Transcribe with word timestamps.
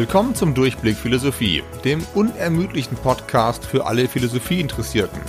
Willkommen 0.00 0.34
zum 0.34 0.54
Durchblick 0.54 0.96
Philosophie, 0.96 1.62
dem 1.84 2.02
unermüdlichen 2.14 2.96
Podcast 2.96 3.66
für 3.66 3.84
alle 3.84 4.08
Philosophieinteressierten. 4.08 5.20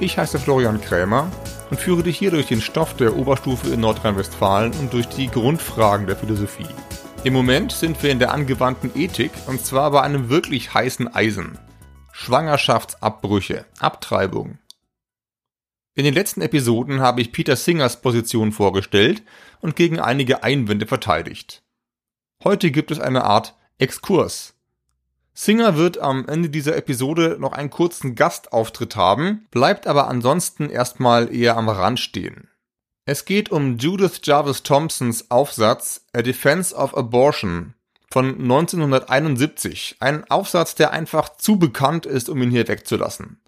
Ich 0.00 0.16
heiße 0.16 0.38
Florian 0.38 0.80
Krämer 0.80 1.30
und 1.68 1.78
führe 1.78 2.02
dich 2.02 2.16
hier 2.16 2.30
durch 2.30 2.46
den 2.46 2.62
Stoff 2.62 2.96
der 2.96 3.14
Oberstufe 3.14 3.68
in 3.68 3.80
Nordrhein-Westfalen 3.80 4.72
und 4.80 4.94
durch 4.94 5.06
die 5.06 5.26
Grundfragen 5.26 6.06
der 6.06 6.16
Philosophie. 6.16 6.66
Im 7.24 7.34
Moment 7.34 7.72
sind 7.72 8.02
wir 8.02 8.10
in 8.10 8.18
der 8.18 8.32
angewandten 8.32 8.90
Ethik 8.96 9.32
und 9.48 9.62
zwar 9.66 9.90
bei 9.90 10.00
einem 10.00 10.30
wirklich 10.30 10.72
heißen 10.72 11.14
Eisen. 11.14 11.58
Schwangerschaftsabbrüche, 12.10 13.66
Abtreibung. 13.80 14.56
In 15.94 16.04
den 16.04 16.14
letzten 16.14 16.40
Episoden 16.40 17.00
habe 17.00 17.20
ich 17.20 17.32
Peter 17.32 17.54
Singers 17.54 18.00
Position 18.00 18.52
vorgestellt 18.52 19.22
und 19.60 19.76
gegen 19.76 20.00
einige 20.00 20.42
Einwände 20.42 20.86
verteidigt. 20.86 21.62
Heute 22.42 22.70
gibt 22.70 22.90
es 22.90 22.98
eine 22.98 23.24
Art 23.24 23.56
Exkurs. 23.80 24.52
Singer 25.32 25.74
wird 25.74 25.96
am 25.96 26.28
Ende 26.28 26.50
dieser 26.50 26.76
Episode 26.76 27.38
noch 27.40 27.52
einen 27.52 27.70
kurzen 27.70 28.14
Gastauftritt 28.14 28.94
haben, 28.94 29.46
bleibt 29.50 29.86
aber 29.86 30.06
ansonsten 30.08 30.68
erstmal 30.68 31.34
eher 31.34 31.56
am 31.56 31.70
Rand 31.70 31.98
stehen. 31.98 32.50
Es 33.06 33.24
geht 33.24 33.50
um 33.50 33.78
Judith 33.78 34.20
Jarvis 34.22 34.64
Thompsons 34.64 35.30
Aufsatz 35.30 36.04
A 36.12 36.20
Defense 36.20 36.74
of 36.74 36.94
Abortion 36.94 37.72
von 38.10 38.38
1971, 38.42 39.96
ein 40.00 40.30
Aufsatz, 40.30 40.74
der 40.74 40.90
einfach 40.90 41.36
zu 41.36 41.58
bekannt 41.58 42.04
ist, 42.04 42.28
um 42.28 42.42
ihn 42.42 42.50
hier 42.50 42.68
wegzulassen. 42.68 43.40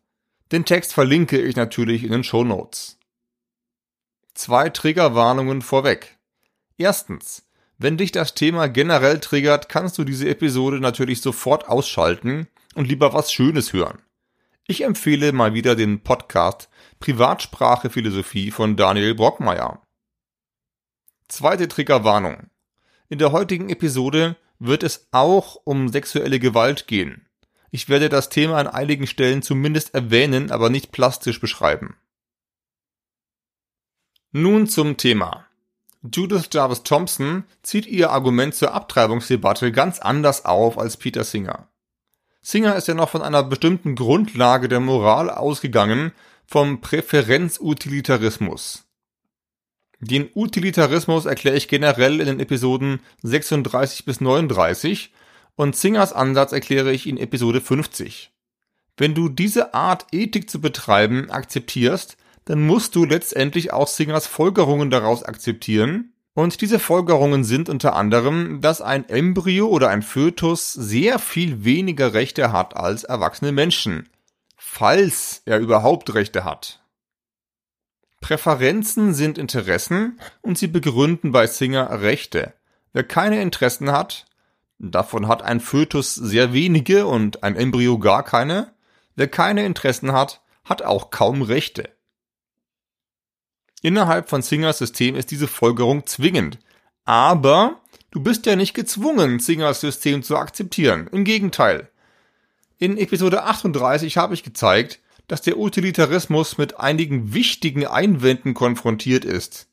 Den 0.50 0.64
Text 0.64 0.94
verlinke 0.94 1.38
ich 1.38 1.56
natürlich 1.56 2.04
in 2.04 2.12
den 2.12 2.24
Show 2.24 2.42
Notes. 2.42 2.96
Zwei 4.32 4.70
Triggerwarnungen 4.70 5.60
vorweg. 5.60 6.16
Erstens, 6.78 7.42
wenn 7.82 7.96
dich 7.96 8.12
das 8.12 8.34
Thema 8.34 8.68
generell 8.68 9.18
triggert, 9.18 9.68
kannst 9.68 9.98
du 9.98 10.04
diese 10.04 10.28
Episode 10.28 10.78
natürlich 10.80 11.20
sofort 11.20 11.68
ausschalten 11.68 12.46
und 12.74 12.88
lieber 12.88 13.12
was 13.12 13.32
Schönes 13.32 13.72
hören. 13.72 14.00
Ich 14.66 14.84
empfehle 14.84 15.32
mal 15.32 15.54
wieder 15.54 15.74
den 15.74 16.00
Podcast 16.00 16.68
Privatsprache 17.00 17.90
Philosophie 17.90 18.52
von 18.52 18.76
Daniel 18.76 19.14
Brockmeier. 19.14 19.82
Zweite 21.26 21.66
Triggerwarnung. 21.66 22.50
In 23.08 23.18
der 23.18 23.32
heutigen 23.32 23.68
Episode 23.68 24.36
wird 24.60 24.84
es 24.84 25.08
auch 25.10 25.56
um 25.64 25.88
sexuelle 25.88 26.38
Gewalt 26.38 26.86
gehen. 26.86 27.26
Ich 27.72 27.88
werde 27.88 28.08
das 28.08 28.28
Thema 28.28 28.58
an 28.58 28.68
einigen 28.68 29.08
Stellen 29.08 29.42
zumindest 29.42 29.94
erwähnen, 29.94 30.52
aber 30.52 30.70
nicht 30.70 30.92
plastisch 30.92 31.40
beschreiben. 31.40 31.96
Nun 34.30 34.68
zum 34.68 34.96
Thema. 34.96 35.46
Judith 36.02 36.48
Jarvis 36.52 36.82
Thompson 36.82 37.44
zieht 37.62 37.86
ihr 37.86 38.10
Argument 38.10 38.54
zur 38.54 38.74
Abtreibungsdebatte 38.74 39.70
ganz 39.70 40.00
anders 40.00 40.44
auf 40.44 40.78
als 40.78 40.96
Peter 40.96 41.22
Singer. 41.22 41.68
Singer 42.40 42.74
ist 42.74 42.88
ja 42.88 42.94
noch 42.94 43.10
von 43.10 43.22
einer 43.22 43.44
bestimmten 43.44 43.94
Grundlage 43.94 44.68
der 44.68 44.80
Moral 44.80 45.30
ausgegangen, 45.30 46.10
vom 46.44 46.80
Präferenzutilitarismus. 46.80 48.84
Den 50.00 50.28
Utilitarismus 50.34 51.26
erkläre 51.26 51.56
ich 51.56 51.68
generell 51.68 52.20
in 52.20 52.26
den 52.26 52.40
Episoden 52.40 52.98
36 53.22 54.04
bis 54.04 54.20
39 54.20 55.12
und 55.54 55.76
Singers 55.76 56.12
Ansatz 56.12 56.50
erkläre 56.50 56.92
ich 56.92 57.06
in 57.06 57.18
Episode 57.18 57.60
50. 57.60 58.32
Wenn 58.96 59.14
du 59.14 59.28
diese 59.28 59.74
Art 59.74 60.06
Ethik 60.10 60.50
zu 60.50 60.60
betreiben 60.60 61.30
akzeptierst, 61.30 62.16
dann 62.44 62.66
musst 62.66 62.94
du 62.94 63.04
letztendlich 63.04 63.72
auch 63.72 63.88
Singers 63.88 64.26
Folgerungen 64.26 64.90
daraus 64.90 65.22
akzeptieren. 65.22 66.12
Und 66.34 66.60
diese 66.62 66.78
Folgerungen 66.78 67.44
sind 67.44 67.68
unter 67.68 67.94
anderem, 67.94 68.60
dass 68.62 68.80
ein 68.80 69.08
Embryo 69.08 69.66
oder 69.68 69.90
ein 69.90 70.02
Fötus 70.02 70.72
sehr 70.72 71.18
viel 71.18 71.64
weniger 71.64 72.14
Rechte 72.14 72.52
hat 72.52 72.74
als 72.74 73.04
erwachsene 73.04 73.52
Menschen. 73.52 74.08
Falls 74.56 75.42
er 75.44 75.58
überhaupt 75.58 76.14
Rechte 76.14 76.44
hat. 76.44 76.82
Präferenzen 78.22 79.12
sind 79.12 79.36
Interessen 79.36 80.18
und 80.40 80.56
sie 80.56 80.68
begründen 80.68 81.32
bei 81.32 81.46
Singer 81.46 82.00
Rechte. 82.00 82.54
Wer 82.94 83.04
keine 83.04 83.42
Interessen 83.42 83.92
hat, 83.92 84.26
davon 84.78 85.28
hat 85.28 85.42
ein 85.42 85.60
Fötus 85.60 86.14
sehr 86.14 86.52
wenige 86.54 87.06
und 87.06 87.42
ein 87.42 87.56
Embryo 87.56 87.98
gar 87.98 88.22
keine. 88.22 88.72
Wer 89.16 89.28
keine 89.28 89.66
Interessen 89.66 90.12
hat, 90.12 90.40
hat 90.64 90.82
auch 90.82 91.10
kaum 91.10 91.42
Rechte. 91.42 91.90
Innerhalb 93.82 94.28
von 94.28 94.42
Singers 94.42 94.78
System 94.78 95.16
ist 95.16 95.30
diese 95.30 95.48
Folgerung 95.48 96.06
zwingend. 96.06 96.58
Aber 97.04 97.80
du 98.12 98.22
bist 98.22 98.46
ja 98.46 98.56
nicht 98.56 98.74
gezwungen, 98.74 99.40
Singers 99.40 99.80
System 99.80 100.22
zu 100.22 100.36
akzeptieren. 100.36 101.08
Im 101.12 101.24
Gegenteil. 101.24 101.90
In 102.78 102.96
Episode 102.96 103.42
38 103.42 104.16
habe 104.16 104.34
ich 104.34 104.44
gezeigt, 104.44 105.00
dass 105.26 105.42
der 105.42 105.58
Utilitarismus 105.58 106.58
mit 106.58 106.78
einigen 106.78 107.34
wichtigen 107.34 107.86
Einwänden 107.86 108.54
konfrontiert 108.54 109.24
ist. 109.24 109.68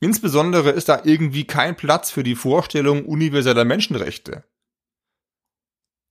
Insbesondere 0.00 0.70
ist 0.70 0.88
da 0.88 1.02
irgendwie 1.04 1.44
kein 1.44 1.76
Platz 1.76 2.10
für 2.10 2.24
die 2.24 2.34
Vorstellung 2.34 3.04
universeller 3.04 3.64
Menschenrechte. 3.64 4.44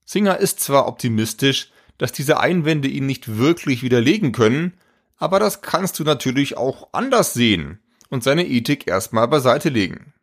Singer 0.06 0.38
ist 0.38 0.62
zwar 0.62 0.88
optimistisch, 0.88 1.72
dass 1.98 2.14
diese 2.14 2.40
Einwände 2.40 2.88
ihn 2.88 3.06
nicht 3.06 3.38
wirklich 3.38 3.84
widerlegen 3.84 4.32
können, 4.32 4.74
aber 5.22 5.40
das 5.40 5.62
kannst 5.62 6.00
du 6.00 6.04
natürlich 6.04 6.58
auch 6.58 6.90
anders 6.94 7.36
sehen 7.36 7.80
und 8.10 8.24
seine 8.24 8.48
Ethik 8.48 8.88
erstmal 8.88 9.28
beiseite 9.28 9.70
legen. 9.70 10.16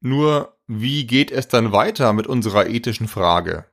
Nur, 0.00 0.58
wie 0.66 1.06
geht 1.06 1.30
es 1.30 1.46
dann 1.46 1.70
weiter 1.70 2.12
mit 2.12 2.26
unserer 2.26 2.66
ethischen 2.66 3.06
Frage? 3.06 3.64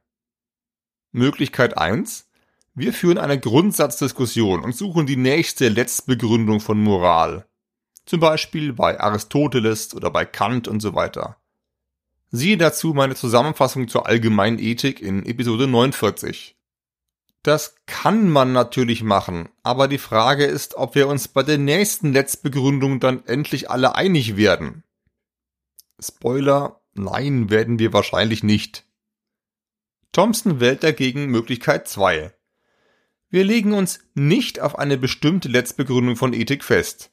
Möglichkeit 1.11 1.79
1. 1.79 2.29
Wir 2.75 2.93
führen 2.93 3.17
eine 3.17 3.39
Grundsatzdiskussion 3.39 4.63
und 4.63 4.75
suchen 4.75 5.07
die 5.07 5.15
nächste 5.15 5.67
Letztbegründung 5.67 6.59
von 6.59 6.79
Moral. 6.79 7.47
Zum 8.05 8.19
Beispiel 8.19 8.71
bei 8.71 8.99
Aristoteles 8.99 9.95
oder 9.95 10.11
bei 10.11 10.25
Kant 10.25 10.67
und 10.67 10.79
so 10.79 10.93
weiter. 10.93 11.37
Siehe 12.29 12.57
dazu 12.57 12.93
meine 12.93 13.15
Zusammenfassung 13.15 13.87
zur 13.87 14.05
allgemeinen 14.05 14.59
Ethik 14.59 15.01
in 15.01 15.25
Episode 15.25 15.65
49. 15.67 16.55
Das 17.43 17.75
kann 17.87 18.29
man 18.29 18.53
natürlich 18.53 19.03
machen, 19.03 19.49
aber 19.63 19.89
die 19.89 19.97
Frage 19.97 20.45
ist, 20.45 20.75
ob 20.75 20.95
wir 20.95 21.09
uns 21.09 21.27
bei 21.27 21.43
der 21.43 21.57
nächsten 21.57 22.13
Letztbegründung 22.13 23.01
dann 23.01 23.25
endlich 23.25 23.69
alle 23.69 23.95
einig 23.95 24.37
werden. 24.37 24.83
Spoiler, 25.99 26.81
nein, 26.93 27.49
werden 27.49 27.79
wir 27.79 27.91
wahrscheinlich 27.91 28.43
nicht. 28.43 28.85
Thompson 30.13 30.61
wählt 30.61 30.83
dagegen 30.83 31.25
Möglichkeit 31.25 31.89
2. 31.89 32.33
Wir 33.29 33.43
legen 33.43 33.73
uns 33.73 33.99
nicht 34.13 34.61
auf 34.61 34.79
eine 34.79 34.97
bestimmte 34.97 35.49
Letztbegründung 35.49 36.15
von 36.15 36.33
Ethik 36.33 36.63
fest. 36.63 37.11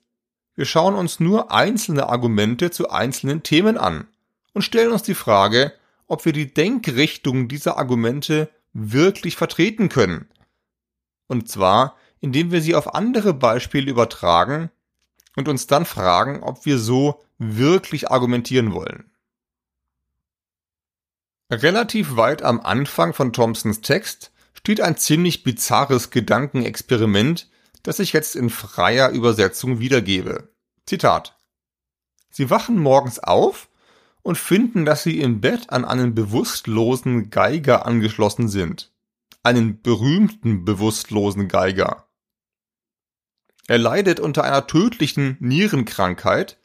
Wir 0.54 0.64
schauen 0.64 0.94
uns 0.94 1.18
nur 1.18 1.50
einzelne 1.50 2.08
Argumente 2.08 2.70
zu 2.70 2.90
einzelnen 2.90 3.42
Themen 3.42 3.76
an 3.76 4.06
und 4.52 4.62
stellen 4.62 4.92
uns 4.92 5.02
die 5.02 5.14
Frage, 5.14 5.72
ob 6.06 6.24
wir 6.24 6.32
die 6.32 6.52
Denkrichtung 6.52 7.48
dieser 7.48 7.78
Argumente 7.78 8.50
wirklich 8.72 9.36
vertreten 9.36 9.88
können. 9.88 10.28
Und 11.26 11.48
zwar, 11.48 11.96
indem 12.20 12.50
wir 12.50 12.60
sie 12.60 12.74
auf 12.74 12.94
andere 12.94 13.34
Beispiele 13.34 13.90
übertragen 13.90 14.70
und 15.36 15.48
uns 15.48 15.66
dann 15.66 15.86
fragen, 15.86 16.42
ob 16.42 16.66
wir 16.66 16.78
so 16.78 17.22
wirklich 17.38 18.10
argumentieren 18.10 18.72
wollen. 18.72 19.10
Relativ 21.50 22.16
weit 22.16 22.42
am 22.42 22.60
Anfang 22.60 23.12
von 23.12 23.32
Thompsons 23.32 23.80
Text 23.80 24.30
steht 24.54 24.80
ein 24.80 24.96
ziemlich 24.96 25.42
bizarres 25.42 26.10
Gedankenexperiment, 26.10 27.48
das 27.82 27.98
ich 27.98 28.12
jetzt 28.12 28.36
in 28.36 28.50
freier 28.50 29.10
Übersetzung 29.10 29.80
wiedergebe. 29.80 30.52
Zitat. 30.86 31.38
Sie 32.30 32.50
wachen 32.50 32.78
morgens 32.78 33.18
auf 33.18 33.69
und 34.30 34.36
finden, 34.36 34.84
dass 34.84 35.02
sie 35.02 35.18
im 35.18 35.40
Bett 35.40 35.70
an 35.70 35.84
einen 35.84 36.14
bewusstlosen 36.14 37.30
Geiger 37.30 37.84
angeschlossen 37.84 38.48
sind. 38.48 38.92
Einen 39.42 39.82
berühmten 39.82 40.64
bewusstlosen 40.64 41.48
Geiger. 41.48 42.06
Er 43.66 43.78
leidet 43.78 44.20
unter 44.20 44.44
einer 44.44 44.68
tödlichen 44.68 45.36
Nierenkrankheit 45.40 46.58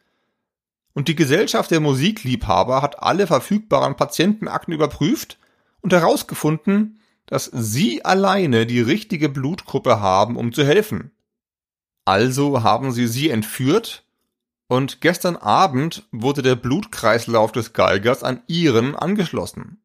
und 0.94 1.08
die 1.08 1.16
Gesellschaft 1.16 1.72
der 1.72 1.80
Musikliebhaber 1.80 2.84
hat 2.84 3.02
alle 3.02 3.26
verfügbaren 3.26 3.96
Patientenakten 3.96 4.72
überprüft 4.72 5.40
und 5.82 5.92
herausgefunden, 5.92 7.00
dass 7.26 7.46
sie 7.52 8.06
alleine 8.06 8.68
die 8.68 8.82
richtige 8.82 9.28
Blutgruppe 9.28 10.00
haben, 10.00 10.36
um 10.36 10.54
zu 10.54 10.64
helfen. 10.64 11.10
Also 12.06 12.62
haben 12.62 12.92
sie 12.92 13.08
sie 13.08 13.32
entführt 13.32 14.05
und 14.68 15.02
gestern 15.02 15.36
Abend 15.36 16.08
wurde 16.12 16.42
der 16.42 16.56
Blutkreislauf 16.56 17.52
des 17.52 17.74
Geigers 17.74 18.24
an 18.24 18.42
ihren 18.48 18.96
angeschlossen. 18.96 19.82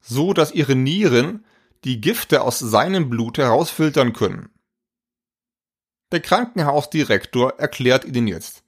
So 0.00 0.32
dass 0.32 0.52
ihre 0.52 0.74
Nieren 0.74 1.44
die 1.84 2.00
Gifte 2.00 2.42
aus 2.42 2.58
seinem 2.58 3.10
Blut 3.10 3.38
herausfiltern 3.38 4.12
können. 4.12 4.48
Der 6.12 6.20
Krankenhausdirektor 6.20 7.58
erklärt 7.58 8.04
ihnen 8.04 8.26
jetzt, 8.26 8.64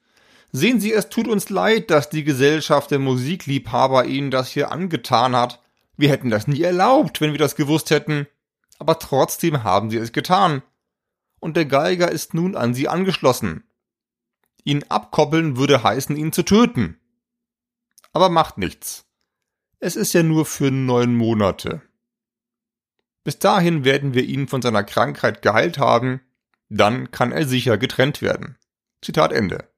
Sehen 0.53 0.81
Sie, 0.81 0.93
es 0.93 1.09
tut 1.09 1.29
uns 1.29 1.51
leid, 1.51 1.91
dass 1.91 2.09
die 2.09 2.25
Gesellschaft 2.25 2.91
der 2.91 2.99
Musikliebhaber 2.99 4.07
Ihnen 4.07 4.31
das 4.31 4.49
hier 4.49 4.71
angetan 4.71 5.37
hat. 5.37 5.61
Wir 5.97 6.09
hätten 6.09 6.31
das 6.31 6.47
nie 6.47 6.63
erlaubt, 6.63 7.21
wenn 7.21 7.33
wir 7.33 7.39
das 7.39 7.57
gewusst 7.57 7.91
hätten. 7.91 8.27
Aber 8.79 8.99
trotzdem 8.99 9.65
haben 9.65 9.91
Sie 9.91 9.99
es 9.99 10.13
getan. 10.13 10.63
Und 11.41 11.57
der 11.57 11.67
Geiger 11.67 12.11
ist 12.11 12.33
nun 12.33 12.57
an 12.57 12.73
Sie 12.73 12.89
angeschlossen. 12.89 13.65
Ihn 14.67 14.83
abkoppeln 14.89 15.57
würde 15.57 15.85
heißen, 15.85 16.17
ihn 16.17 16.33
zu 16.33 16.43
töten. 16.43 16.99
Aber 18.13 18.29
macht 18.29 18.59
nichts. 18.59 19.07
Es 19.79 19.95
ist 19.95 20.13
ja 20.13 20.25
nur 20.25 20.45
für 20.45 20.73
neun 20.73 21.15
Monate. 21.15 21.83
Bis 23.23 23.39
dahin 23.39 23.85
werden 23.85 24.13
wir 24.13 24.25
ihn 24.25 24.49
von 24.49 24.63
seiner 24.63 24.83
Krankheit 24.83 25.41
geheilt 25.41 25.79
haben, 25.79 26.21
dann 26.69 27.13
kann 27.13 27.31
er 27.31 27.47
sicher 27.47 27.79
getrennt 27.79 28.23
werden. 28.23 28.59
Zitat 29.03 29.33
Ende. 29.33 29.71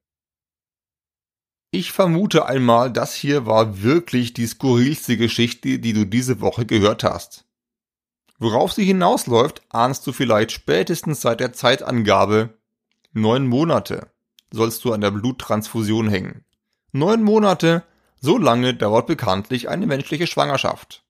Ich 1.69 1.91
vermute 1.91 2.47
einmal, 2.47 2.91
das 2.91 3.13
hier 3.13 3.45
war 3.45 3.83
wirklich 3.83 4.33
die 4.33 4.47
skurrilste 4.47 5.17
Geschichte, 5.17 5.77
die 5.77 5.93
du 5.93 6.05
diese 6.05 6.41
Woche 6.41 6.65
gehört 6.65 7.03
hast. 7.03 7.45
Worauf 8.39 8.73
sie 8.73 8.85
hinausläuft, 8.85 9.61
ahnst 9.69 10.07
du 10.07 10.13
vielleicht 10.13 10.51
spätestens 10.51 11.21
seit 11.21 11.41
der 11.41 11.53
Zeitangabe 11.53 12.57
neun 13.13 13.45
Monate 13.45 14.11
sollst 14.51 14.83
du 14.85 14.93
an 14.93 15.01
der 15.01 15.11
Bluttransfusion 15.11 16.09
hängen. 16.09 16.43
Neun 16.91 17.23
Monate, 17.23 17.83
so 18.19 18.37
lange 18.37 18.73
dauert 18.73 19.07
bekanntlich 19.07 19.69
eine 19.69 19.87
menschliche 19.87 20.27
Schwangerschaft. 20.27 21.03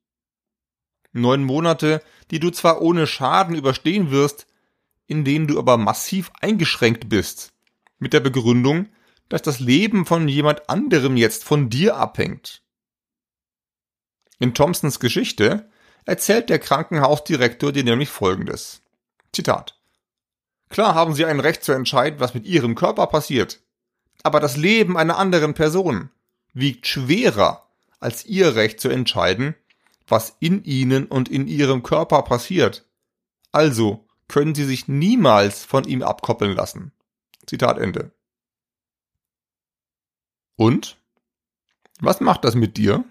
Neun 1.11 1.43
Monate, 1.43 2.03
die 2.31 2.39
du 2.39 2.51
zwar 2.51 2.81
ohne 2.81 3.07
Schaden 3.07 3.55
überstehen 3.55 4.11
wirst, 4.11 4.45
in 5.07 5.25
denen 5.25 5.47
du 5.47 5.57
aber 5.57 5.77
massiv 5.77 6.31
eingeschränkt 6.39 7.09
bist, 7.09 7.53
mit 7.97 8.13
der 8.13 8.19
Begründung, 8.19 8.89
dass 9.27 9.41
das 9.41 9.59
Leben 9.59 10.05
von 10.05 10.27
jemand 10.27 10.69
anderem 10.69 11.17
jetzt 11.17 11.43
von 11.43 11.69
dir 11.69 11.97
abhängt. 11.97 12.63
In 14.39 14.53
Thompsons 14.53 14.99
Geschichte 14.99 15.69
erzählt 16.05 16.49
der 16.49 16.59
Krankenhausdirektor 16.59 17.71
dir 17.71 17.83
nämlich 17.83 18.09
Folgendes. 18.09 18.81
Zitat. 19.33 19.78
Klar 20.69 20.93
haben 20.93 21.13
Sie 21.13 21.25
ein 21.25 21.39
Recht 21.39 21.63
zu 21.63 21.71
entscheiden, 21.71 22.19
was 22.19 22.33
mit 22.33 22.45
Ihrem 22.45 22.75
Körper 22.75 23.07
passiert. 23.07 23.61
Aber 24.23 24.39
das 24.39 24.55
Leben 24.55 24.97
einer 24.97 25.17
anderen 25.17 25.53
Person 25.53 26.09
wiegt 26.53 26.87
schwerer 26.87 27.67
als 27.99 28.25
Ihr 28.25 28.55
Recht 28.55 28.79
zu 28.79 28.89
entscheiden, 28.89 29.55
was 30.07 30.35
in 30.39 30.63
Ihnen 30.63 31.05
und 31.05 31.29
in 31.29 31.47
Ihrem 31.47 31.83
Körper 31.83 32.21
passiert. 32.21 32.85
Also 33.51 34.05
können 34.27 34.55
Sie 34.55 34.65
sich 34.65 34.87
niemals 34.87 35.65
von 35.65 35.83
ihm 35.85 36.03
abkoppeln 36.03 36.55
lassen. 36.55 36.91
Zitat 37.47 37.79
Ende. 37.79 38.11
Und? 40.55 40.97
Was 41.99 42.21
macht 42.21 42.45
das 42.45 42.55
mit 42.55 42.77
dir? 42.77 43.03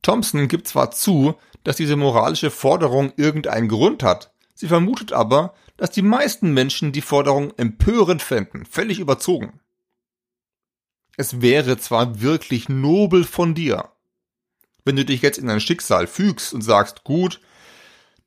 Thompson 0.00 0.48
gibt 0.48 0.66
zwar 0.66 0.90
zu, 0.90 1.38
dass 1.64 1.76
diese 1.76 1.96
moralische 1.96 2.50
Forderung 2.50 3.12
irgendeinen 3.16 3.68
Grund 3.68 4.02
hat, 4.02 4.31
sie 4.54 4.68
vermutet 4.68 5.12
aber, 5.12 5.54
dass 5.76 5.90
die 5.90 6.02
meisten 6.02 6.52
Menschen 6.52 6.92
die 6.92 7.00
Forderung 7.00 7.52
empörend 7.56 8.22
fänden, 8.22 8.66
völlig 8.66 8.98
überzogen. 9.00 9.60
Es 11.16 11.40
wäre 11.40 11.76
zwar 11.78 12.20
wirklich 12.20 12.68
nobel 12.68 13.24
von 13.24 13.54
dir, 13.54 13.90
wenn 14.84 14.96
du 14.96 15.04
dich 15.04 15.22
jetzt 15.22 15.38
in 15.38 15.46
dein 15.46 15.60
Schicksal 15.60 16.06
fügst 16.06 16.54
und 16.54 16.62
sagst, 16.62 17.04
gut, 17.04 17.40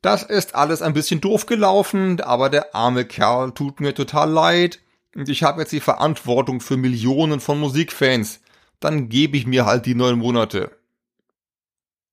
das 0.01 0.21
ist 0.21 0.53
alles 0.53 0.81
ein 0.81 0.93
bisschen 0.93 1.19
doof 1.19 1.47
gelaufen, 1.47 2.21
aber 2.21 2.49
der 2.49 2.75
arme 2.75 3.05
Kerl 3.05 3.53
tut 3.53 3.79
mir 3.79 3.95
total 3.95 4.29
leid 4.29 4.79
und 5.15 5.29
ich 5.29 5.43
habe 5.43 5.61
jetzt 5.61 5.71
die 5.71 5.79
Verantwortung 5.79 6.61
für 6.61 6.77
Millionen 6.77 7.39
von 7.39 7.59
Musikfans, 7.59 8.41
dann 8.79 9.09
gebe 9.09 9.37
ich 9.37 9.47
mir 9.47 9.65
halt 9.65 9.85
die 9.85 9.95
neun 9.95 10.19
Monate. 10.19 10.77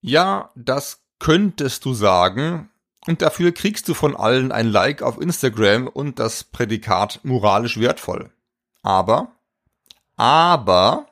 Ja, 0.00 0.50
das 0.54 1.02
könntest 1.18 1.84
du 1.84 1.92
sagen, 1.92 2.70
und 3.06 3.22
dafür 3.22 3.52
kriegst 3.52 3.88
du 3.88 3.94
von 3.94 4.16
allen 4.16 4.52
ein 4.52 4.68
Like 4.68 5.02
auf 5.02 5.20
Instagram 5.20 5.88
und 5.88 6.18
das 6.18 6.44
Prädikat 6.44 7.20
moralisch 7.24 7.78
wertvoll. 7.78 8.30
Aber, 8.82 9.36
aber, 10.16 11.06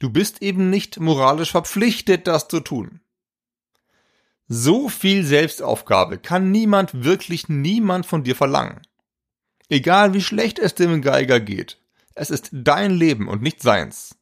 du 0.00 0.10
bist 0.10 0.42
eben 0.42 0.70
nicht 0.70 0.98
moralisch 0.98 1.52
verpflichtet, 1.52 2.26
das 2.26 2.48
zu 2.48 2.60
tun. 2.60 3.00
So 4.48 4.88
viel 4.88 5.24
Selbstaufgabe 5.24 6.18
kann 6.18 6.50
niemand, 6.50 7.04
wirklich 7.04 7.48
niemand 7.48 8.06
von 8.06 8.24
dir 8.24 8.34
verlangen. 8.34 8.80
Egal 9.68 10.14
wie 10.14 10.22
schlecht 10.22 10.58
es 10.58 10.74
dem 10.74 11.02
Geiger 11.02 11.38
geht, 11.38 11.78
es 12.14 12.30
ist 12.30 12.48
dein 12.52 12.92
Leben 12.92 13.28
und 13.28 13.42
nicht 13.42 13.62
seins. 13.62 14.16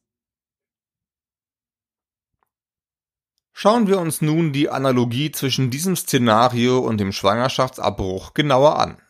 Schauen 3.59 3.87
wir 3.87 3.99
uns 4.01 4.21
nun 4.21 4.53
die 4.53 4.69
Analogie 4.69 5.33
zwischen 5.33 5.71
diesem 5.71 5.97
Szenario 5.97 6.79
und 6.81 6.99
dem 6.99 7.11
Schwangerschaftsabbruch 7.11 8.35
genauer 8.35 8.79
an. 8.79 9.01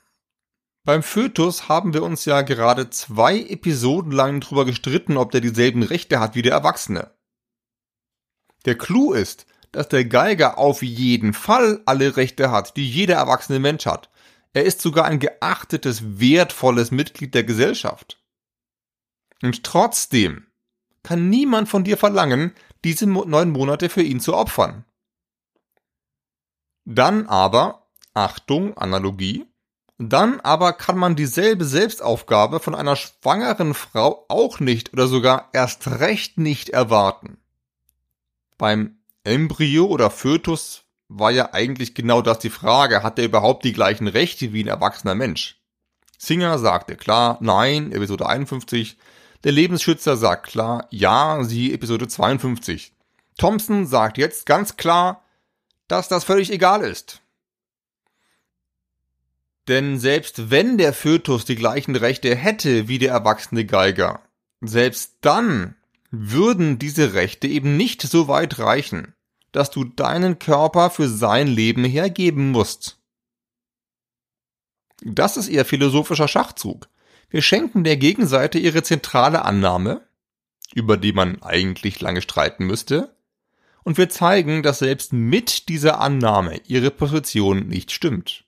Beim 0.84 1.02
Fötus 1.02 1.68
haben 1.68 1.94
wir 1.94 2.04
uns 2.04 2.24
ja 2.26 2.42
gerade 2.42 2.88
zwei 2.90 3.40
Episoden 3.40 4.12
lang 4.12 4.38
darüber 4.38 4.64
gestritten, 4.64 5.16
ob 5.16 5.32
der 5.32 5.40
dieselben 5.40 5.82
Rechte 5.82 6.20
hat 6.20 6.36
wie 6.36 6.42
der 6.42 6.52
Erwachsene. 6.52 7.10
Der 8.66 8.78
Clou 8.78 9.14
ist, 9.14 9.46
dass 9.72 9.88
der 9.88 10.04
Geiger 10.04 10.58
auf 10.58 10.80
jeden 10.80 11.34
Fall 11.34 11.82
alle 11.84 12.16
Rechte 12.16 12.52
hat, 12.52 12.76
die 12.76 12.88
jeder 12.88 13.16
erwachsene 13.16 13.58
Mensch 13.58 13.86
hat. 13.86 14.10
Er 14.52 14.62
ist 14.62 14.80
sogar 14.80 15.06
ein 15.06 15.18
geachtetes, 15.18 16.20
wertvolles 16.20 16.92
Mitglied 16.92 17.34
der 17.34 17.42
Gesellschaft. 17.42 18.22
Und 19.42 19.64
trotzdem 19.64 20.46
kann 21.02 21.30
niemand 21.30 21.68
von 21.68 21.82
dir 21.82 21.96
verlangen, 21.96 22.52
diese 22.86 23.06
neun 23.06 23.50
Monate 23.50 23.88
für 23.88 24.02
ihn 24.02 24.20
zu 24.20 24.32
opfern. 24.34 24.84
Dann 26.84 27.26
aber, 27.26 27.88
Achtung, 28.14 28.78
Analogie, 28.78 29.44
dann 29.98 30.38
aber 30.40 30.72
kann 30.72 30.96
man 30.96 31.16
dieselbe 31.16 31.64
Selbstaufgabe 31.64 32.60
von 32.60 32.76
einer 32.76 32.94
schwangeren 32.94 33.74
Frau 33.74 34.24
auch 34.28 34.60
nicht 34.60 34.92
oder 34.92 35.08
sogar 35.08 35.48
erst 35.52 35.88
recht 35.98 36.38
nicht 36.38 36.68
erwarten. 36.68 37.38
Beim 38.56 38.98
Embryo 39.24 39.86
oder 39.86 40.10
Fötus 40.10 40.84
war 41.08 41.32
ja 41.32 41.52
eigentlich 41.54 41.92
genau 41.94 42.22
das 42.22 42.38
die 42.38 42.50
Frage, 42.50 43.02
hat 43.02 43.18
er 43.18 43.24
überhaupt 43.24 43.64
die 43.64 43.72
gleichen 43.72 44.06
Rechte 44.06 44.52
wie 44.52 44.62
ein 44.62 44.68
erwachsener 44.68 45.16
Mensch? 45.16 45.60
Singer 46.18 46.58
sagte 46.60 46.94
klar, 46.94 47.38
nein, 47.40 47.90
Episode 47.90 48.26
51, 48.26 48.96
der 49.46 49.52
Lebensschützer 49.52 50.16
sagt 50.16 50.48
klar, 50.48 50.88
ja, 50.90 51.44
sie 51.44 51.72
Episode 51.72 52.08
52. 52.08 52.92
Thompson 53.38 53.86
sagt 53.86 54.18
jetzt 54.18 54.44
ganz 54.44 54.76
klar, 54.76 55.22
dass 55.86 56.08
das 56.08 56.24
völlig 56.24 56.50
egal 56.50 56.82
ist. 56.82 57.22
Denn 59.68 60.00
selbst 60.00 60.50
wenn 60.50 60.78
der 60.78 60.92
Fötus 60.92 61.44
die 61.44 61.54
gleichen 61.54 61.94
Rechte 61.94 62.34
hätte 62.34 62.88
wie 62.88 62.98
der 62.98 63.12
erwachsene 63.12 63.64
Geiger, 63.64 64.20
selbst 64.62 65.18
dann 65.20 65.76
würden 66.10 66.80
diese 66.80 67.14
Rechte 67.14 67.46
eben 67.46 67.76
nicht 67.76 68.02
so 68.02 68.26
weit 68.26 68.58
reichen, 68.58 69.14
dass 69.52 69.70
du 69.70 69.84
deinen 69.84 70.40
Körper 70.40 70.90
für 70.90 71.08
sein 71.08 71.46
Leben 71.46 71.84
hergeben 71.84 72.50
musst. 72.50 72.98
Das 75.02 75.36
ist 75.36 75.48
ihr 75.48 75.64
philosophischer 75.64 76.26
Schachzug. 76.26 76.88
Wir 77.28 77.42
schenken 77.42 77.84
der 77.84 77.96
Gegenseite 77.96 78.58
ihre 78.58 78.82
zentrale 78.82 79.44
Annahme, 79.44 80.06
über 80.74 80.96
die 80.96 81.12
man 81.12 81.42
eigentlich 81.42 82.00
lange 82.00 82.22
streiten 82.22 82.66
müsste, 82.66 83.16
und 83.82 83.98
wir 83.98 84.08
zeigen, 84.08 84.64
dass 84.64 84.80
selbst 84.80 85.12
mit 85.12 85.68
dieser 85.68 86.00
Annahme 86.00 86.60
ihre 86.66 86.90
Position 86.90 87.68
nicht 87.68 87.92
stimmt. 87.92 88.44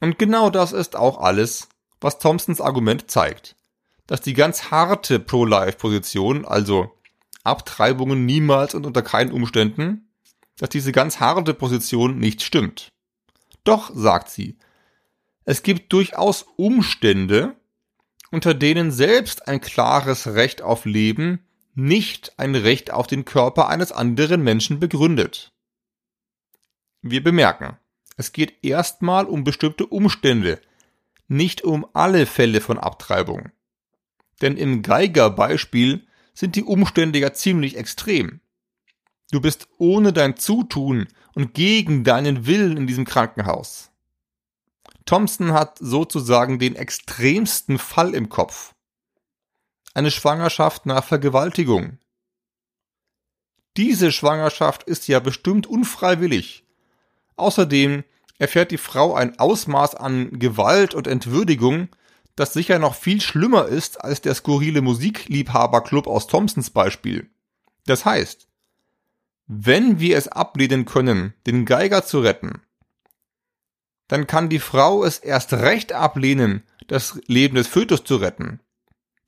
Und 0.00 0.18
genau 0.18 0.50
das 0.50 0.72
ist 0.72 0.96
auch 0.96 1.18
alles, 1.18 1.68
was 2.00 2.18
Thompsons 2.18 2.60
Argument 2.60 3.10
zeigt, 3.10 3.56
dass 4.06 4.20
die 4.20 4.34
ganz 4.34 4.70
harte 4.70 5.18
Pro-Life-Position, 5.18 6.44
also 6.44 6.92
Abtreibungen 7.44 8.26
niemals 8.26 8.74
und 8.74 8.84
unter 8.84 9.02
keinen 9.02 9.32
Umständen, 9.32 10.12
dass 10.58 10.68
diese 10.68 10.92
ganz 10.92 11.20
harte 11.20 11.54
Position 11.54 12.18
nicht 12.18 12.42
stimmt. 12.42 12.88
Doch, 13.64 13.90
sagt 13.94 14.28
sie, 14.28 14.58
es 15.44 15.62
gibt 15.62 15.92
durchaus 15.92 16.46
Umstände, 16.56 17.56
unter 18.30 18.54
denen 18.54 18.90
selbst 18.90 19.48
ein 19.48 19.60
klares 19.60 20.34
Recht 20.34 20.62
auf 20.62 20.84
Leben 20.84 21.46
nicht 21.74 22.38
ein 22.38 22.54
Recht 22.54 22.90
auf 22.90 23.06
den 23.06 23.24
Körper 23.24 23.68
eines 23.68 23.92
anderen 23.92 24.42
Menschen 24.42 24.78
begründet. 24.78 25.52
Wir 27.00 27.22
bemerken, 27.22 27.78
es 28.16 28.32
geht 28.32 28.62
erstmal 28.62 29.24
um 29.24 29.44
bestimmte 29.44 29.86
Umstände, 29.86 30.60
nicht 31.28 31.62
um 31.62 31.86
alle 31.94 32.26
Fälle 32.26 32.60
von 32.60 32.78
Abtreibung. 32.78 33.50
Denn 34.42 34.56
im 34.56 34.82
Geiger-Beispiel 34.82 36.06
sind 36.34 36.56
die 36.56 36.64
Umstände 36.64 37.18
ja 37.18 37.32
ziemlich 37.32 37.76
extrem. 37.76 38.40
Du 39.30 39.40
bist 39.40 39.68
ohne 39.78 40.12
dein 40.12 40.36
Zutun 40.36 41.08
und 41.34 41.54
gegen 41.54 42.04
deinen 42.04 42.46
Willen 42.46 42.76
in 42.76 42.86
diesem 42.86 43.06
Krankenhaus. 43.06 43.91
Thompson 45.04 45.52
hat 45.52 45.78
sozusagen 45.78 46.58
den 46.58 46.76
extremsten 46.76 47.78
Fall 47.78 48.14
im 48.14 48.28
Kopf. 48.28 48.74
Eine 49.94 50.10
Schwangerschaft 50.10 50.86
nach 50.86 51.04
Vergewaltigung. 51.04 51.98
Diese 53.76 54.12
Schwangerschaft 54.12 54.82
ist 54.84 55.08
ja 55.08 55.20
bestimmt 55.20 55.66
unfreiwillig. 55.66 56.64
Außerdem 57.36 58.04
erfährt 58.38 58.70
die 58.70 58.78
Frau 58.78 59.14
ein 59.14 59.38
Ausmaß 59.38 59.94
an 59.94 60.38
Gewalt 60.38 60.94
und 60.94 61.06
Entwürdigung, 61.06 61.88
das 62.36 62.52
sicher 62.52 62.78
noch 62.78 62.94
viel 62.94 63.20
schlimmer 63.20 63.66
ist 63.66 64.02
als 64.02 64.20
der 64.20 64.34
skurrile 64.34 64.82
Musikliebhaberclub 64.82 66.06
aus 66.06 66.26
Thompsons 66.26 66.70
Beispiel. 66.70 67.30
Das 67.86 68.04
heißt, 68.04 68.48
wenn 69.46 70.00
wir 70.00 70.16
es 70.16 70.28
ablehnen 70.28 70.84
können, 70.84 71.34
den 71.46 71.66
Geiger 71.66 72.04
zu 72.04 72.20
retten, 72.20 72.62
dann 74.12 74.26
kann 74.26 74.50
die 74.50 74.58
Frau 74.58 75.04
es 75.04 75.20
erst 75.20 75.54
recht 75.54 75.94
ablehnen, 75.94 76.64
das 76.86 77.18
Leben 77.28 77.54
des 77.54 77.66
Fötus 77.66 78.04
zu 78.04 78.16
retten, 78.16 78.60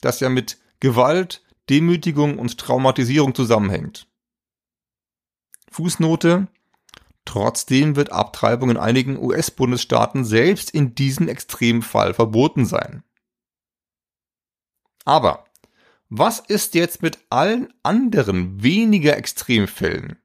das 0.02 0.20
ja 0.20 0.28
mit 0.28 0.58
Gewalt, 0.78 1.42
Demütigung 1.70 2.38
und 2.38 2.58
Traumatisierung 2.58 3.34
zusammenhängt. 3.34 4.06
Fußnote 5.70 6.48
Trotzdem 7.24 7.96
wird 7.96 8.12
Abtreibung 8.12 8.68
in 8.68 8.76
einigen 8.76 9.16
US-Bundesstaaten 9.16 10.22
selbst 10.26 10.68
in 10.68 10.94
diesem 10.94 11.28
Extremfall 11.28 12.12
verboten 12.12 12.66
sein. 12.66 13.04
Aber 15.06 15.46
was 16.10 16.40
ist 16.40 16.74
jetzt 16.74 17.00
mit 17.00 17.20
allen 17.30 17.72
anderen 17.82 18.62
weniger 18.62 19.16
Extremfällen? 19.16 20.18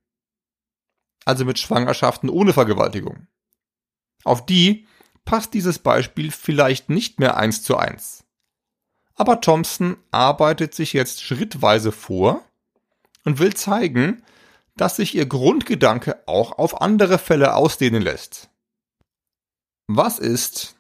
Also 1.24 1.46
mit 1.46 1.60
Schwangerschaften 1.60 2.30
ohne 2.30 2.52
Vergewaltigung. 2.52 3.30
Auf 4.24 4.46
die 4.46 4.88
passt 5.26 5.54
dieses 5.54 5.80
Beispiel 5.80 6.32
vielleicht 6.32 6.90
nicht 6.90 7.20
mehr 7.20 7.38
eins 7.38 7.64
zu 7.64 7.78
eins. 7.78 8.24
Aber 9.16 9.42
Thompson 9.42 9.98
arbeitet 10.12 10.74
sich 10.74 10.94
jetzt 10.94 11.22
schrittweise 11.22 11.92
vor 11.92 12.44
und 13.26 13.40
will 13.40 13.54
zeigen, 13.54 14.24
dass 14.76 14.96
sich 14.96 15.14
ihr 15.14 15.26
Grundgedanke 15.26 16.24
auch 16.26 16.58
auf 16.58 16.82
andere 16.82 17.20
Fälle 17.20 17.56
ausdehnen 17.56 18.02
lässt. 18.02 18.50
Was 19.88 20.20
ist, 20.20 20.76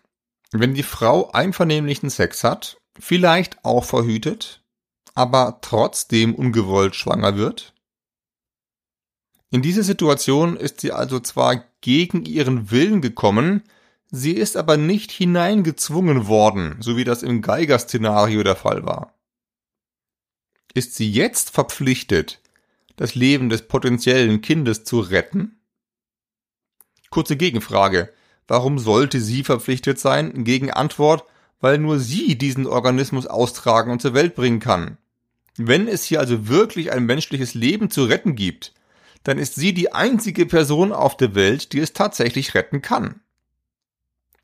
wenn 0.51 0.74
die 0.74 0.84
Frau 0.84 1.31
einvernehmlichen 1.31 2.10
Sex 2.10 2.43
hat, 2.43 2.77
vielleicht 2.98 3.63
auch 3.65 3.84
verhütet, 3.84 4.63
aber 5.15 5.60
trotzdem 5.62 6.34
ungewollt 6.34 6.96
schwanger 6.96 7.36
wird? 7.36 7.74
In 9.51 9.62
diese 9.62 9.84
Situation 9.84 10.55
ist 10.55 10.79
sie 10.79 10.91
also 10.91 11.19
zwar 11.19 11.65
gegen 11.81 12.25
ihren 12.25 12.71
Willen 12.71 13.01
gekommen, 13.01 13.63
sie 14.12 14.33
ist 14.33 14.57
aber 14.57 14.77
nicht 14.77 15.12
hineingezwungen 15.12 16.27
worden, 16.27 16.77
so 16.81 16.98
wie 16.98 17.03
das 17.03 17.24
im 17.24 17.41
Geiger-Szenario 17.41 18.43
der 18.43 18.55
Fall 18.55 18.86
war. 18.86 19.13
Ist 20.74 20.95
sie 20.95 21.09
jetzt 21.09 21.50
verpflichtet, 21.50 22.41
das 22.95 23.15
Leben 23.15 23.50
des 23.50 23.67
potenziellen 23.67 24.41
Kindes 24.41 24.83
zu 24.83 25.00
retten? 25.00 25.59
Kurze 27.09 27.38
Gegenfrage. 27.38 28.13
Warum 28.48 28.77
sollte 28.77 29.21
sie 29.21 29.43
verpflichtet 29.43 30.00
sein? 30.00 30.43
Gegen 30.43 30.71
Antwort, 30.71 31.24
weil 31.59 31.77
nur 31.77 32.00
sie 32.00 32.38
diesen 32.38 32.67
Organismus 32.67 33.27
austragen 33.27 33.91
und 33.91 34.01
zur 34.01 34.13
Welt 34.13 34.36
bringen 34.36 34.59
kann. 34.59 34.98
Wenn 35.57 35.88
es 35.88 36.03
hier 36.03 36.19
also 36.19 36.48
wirklich 36.48 36.91
ein 36.91 37.05
menschliches 37.05 37.53
Leben 37.53 37.89
zu 37.89 38.05
retten 38.05 38.36
gibt, 38.36 38.74
dann 39.23 39.38
ist 39.38 39.55
sie 39.55 39.73
die 39.73 39.91
einzige 39.91 40.45
Person 40.45 40.91
auf 40.91 41.17
der 41.17 41.35
Welt, 41.35 41.73
die 41.73 41.79
es 41.79 41.93
tatsächlich 41.93 42.53
retten 42.53 42.81
kann. 42.81 43.21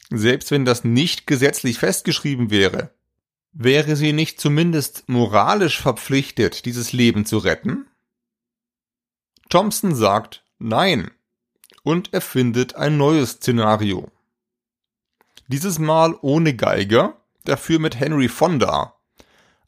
Selbst 0.09 0.51
wenn 0.51 0.65
das 0.65 0.83
nicht 0.83 1.27
gesetzlich 1.27 1.79
festgeschrieben 1.79 2.51
wäre, 2.51 2.91
wäre 3.53 3.95
sie 3.95 4.13
nicht 4.13 4.39
zumindest 4.39 5.07
moralisch 5.07 5.81
verpflichtet, 5.81 6.65
dieses 6.65 6.93
Leben 6.93 7.25
zu 7.25 7.37
retten? 7.37 7.87
Thompson 9.49 9.95
sagt 9.95 10.43
Nein 10.59 11.11
und 11.83 12.13
erfindet 12.13 12.75
ein 12.75 12.97
neues 12.97 13.31
Szenario. 13.31 14.11
Dieses 15.47 15.79
Mal 15.79 16.17
ohne 16.21 16.55
Geiger, 16.55 17.21
dafür 17.43 17.79
mit 17.79 17.99
Henry 17.99 18.27
Fonda, 18.27 18.94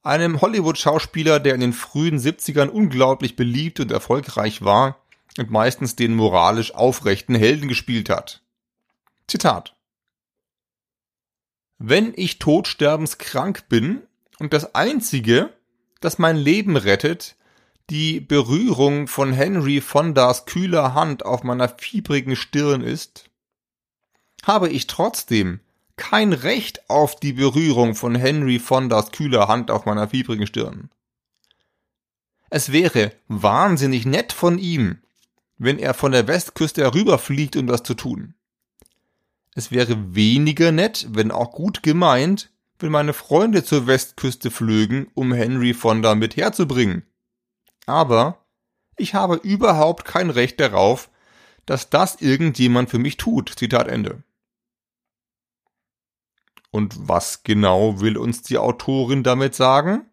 einem 0.07 0.41
Hollywood-Schauspieler, 0.41 1.39
der 1.39 1.53
in 1.53 1.61
den 1.61 1.73
frühen 1.73 2.17
70ern 2.17 2.69
unglaublich 2.69 3.35
beliebt 3.35 3.79
und 3.79 3.91
erfolgreich 3.91 4.63
war 4.63 5.03
und 5.37 5.51
meistens 5.51 5.95
den 5.95 6.15
moralisch 6.15 6.73
aufrechten 6.73 7.35
Helden 7.35 7.67
gespielt 7.67 8.09
hat. 8.09 8.41
Zitat. 9.27 9.75
Wenn 11.77 12.13
ich 12.15 12.39
todsterbenskrank 12.39 13.69
bin 13.69 14.01
und 14.39 14.53
das 14.53 14.73
Einzige, 14.73 15.53
das 15.99 16.17
mein 16.17 16.37
Leben 16.37 16.75
rettet, 16.75 17.35
die 17.89 18.19
Berührung 18.19 19.07
von 19.07 19.31
Henry 19.31 19.81
Fondas 19.81 20.45
kühler 20.45 20.93
Hand 20.93 21.25
auf 21.25 21.43
meiner 21.43 21.69
fiebrigen 21.69 22.35
Stirn 22.35 22.81
ist, 22.81 23.29
habe 24.43 24.69
ich 24.69 24.87
trotzdem 24.87 25.59
kein 25.97 26.33
Recht 26.33 26.89
auf 26.89 27.19
die 27.19 27.33
Berührung 27.33 27.95
von 27.95 28.15
Henry 28.15 28.59
Fondas 28.59 29.11
kühler 29.11 29.47
Hand 29.47 29.71
auf 29.71 29.85
meiner 29.85 30.07
fiebrigen 30.07 30.47
Stirn. 30.47 30.89
Es 32.49 32.71
wäre 32.71 33.11
wahnsinnig 33.27 34.05
nett 34.05 34.31
von 34.31 34.57
ihm, 34.57 34.99
wenn 35.57 35.79
er 35.79 35.93
von 35.93 36.11
der 36.11 36.27
Westküste 36.27 36.81
herüberfliegt, 36.83 37.55
um 37.57 37.67
das 37.67 37.83
zu 37.83 37.93
tun. 37.93 38.35
Es 39.53 39.71
wäre 39.71 40.15
weniger 40.15 40.71
nett, 40.71 41.07
wenn 41.09 41.31
auch 41.31 41.51
gut 41.51 41.83
gemeint, 41.83 42.51
wenn 42.79 42.91
meine 42.91 43.13
Freunde 43.13 43.63
zur 43.63 43.87
Westküste 43.87 44.51
flögen, 44.51 45.07
um 45.15 45.33
Henry 45.33 45.73
Fonda 45.73 46.15
mit 46.15 46.37
herzubringen 46.37 47.03
aber 47.87 48.45
ich 48.97 49.15
habe 49.15 49.35
überhaupt 49.37 50.05
kein 50.05 50.29
Recht 50.29 50.59
darauf, 50.59 51.09
dass 51.65 51.89
das 51.89 52.21
irgendjemand 52.21 52.89
für 52.89 52.99
mich 52.99 53.17
tut. 53.17 53.51
Zitat 53.57 53.87
Ende. 53.87 54.23
Und 56.77 57.07
was 57.07 57.41
genau 57.41 58.01
will 58.01 58.19
uns 58.19 58.43
die 58.43 58.59
Autorin 58.59 59.23
damit 59.23 59.55
sagen? 59.55 60.05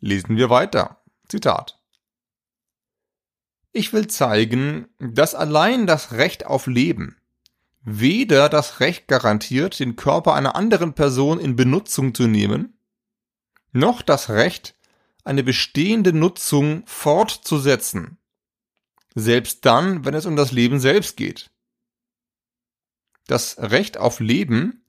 Lesen 0.00 0.36
wir 0.36 0.50
weiter. 0.50 1.00
Zitat. 1.28 1.80
Ich 3.70 3.92
will 3.92 4.08
zeigen, 4.08 4.88
dass 4.98 5.36
allein 5.36 5.86
das 5.86 6.10
Recht 6.10 6.44
auf 6.44 6.66
Leben 6.66 7.18
weder 7.82 8.48
das 8.48 8.80
Recht 8.80 9.06
garantiert, 9.06 9.78
den 9.78 9.94
Körper 9.94 10.34
einer 10.34 10.56
anderen 10.56 10.94
Person 10.94 11.38
in 11.38 11.54
Benutzung 11.54 12.16
zu 12.16 12.26
nehmen, 12.26 12.76
noch 13.70 14.02
das 14.02 14.28
Recht, 14.28 14.74
eine 15.22 15.44
bestehende 15.44 16.12
Nutzung 16.12 16.82
fortzusetzen. 16.86 18.18
Selbst 19.14 19.64
dann, 19.64 20.04
wenn 20.04 20.14
es 20.14 20.26
um 20.26 20.34
das 20.34 20.50
Leben 20.50 20.80
selbst 20.80 21.16
geht. 21.16 21.52
Das 23.28 23.56
Recht 23.58 23.98
auf 23.98 24.18
Leben 24.18 24.82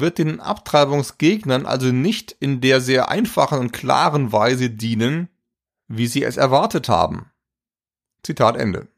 wird 0.00 0.18
den 0.18 0.40
Abtreibungsgegnern 0.40 1.66
also 1.66 1.92
nicht 1.92 2.32
in 2.32 2.60
der 2.60 2.80
sehr 2.80 3.08
einfachen 3.08 3.58
und 3.58 3.72
klaren 3.72 4.32
Weise 4.32 4.70
dienen, 4.70 5.28
wie 5.88 6.06
sie 6.06 6.22
es 6.22 6.36
erwartet 6.36 6.88
haben. 6.88 7.30
Zitat 8.22 8.56
Ende. 8.56 8.88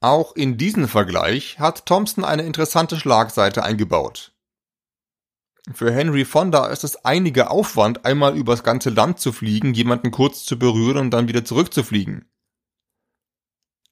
Auch 0.00 0.36
in 0.36 0.56
diesen 0.56 0.86
Vergleich 0.86 1.58
hat 1.58 1.86
Thompson 1.86 2.24
eine 2.24 2.42
interessante 2.42 2.96
Schlagseite 2.96 3.64
eingebaut. 3.64 4.32
Für 5.74 5.92
Henry 5.92 6.24
Fonda 6.24 6.68
ist 6.68 6.84
es 6.84 7.04
einiger 7.04 7.50
Aufwand, 7.50 8.04
einmal 8.04 8.36
übers 8.36 8.62
ganze 8.62 8.90
Land 8.90 9.20
zu 9.20 9.32
fliegen, 9.32 9.74
jemanden 9.74 10.10
kurz 10.10 10.44
zu 10.44 10.58
berühren 10.58 10.98
und 10.98 11.10
dann 11.10 11.28
wieder 11.28 11.44
zurückzufliegen. 11.44 12.30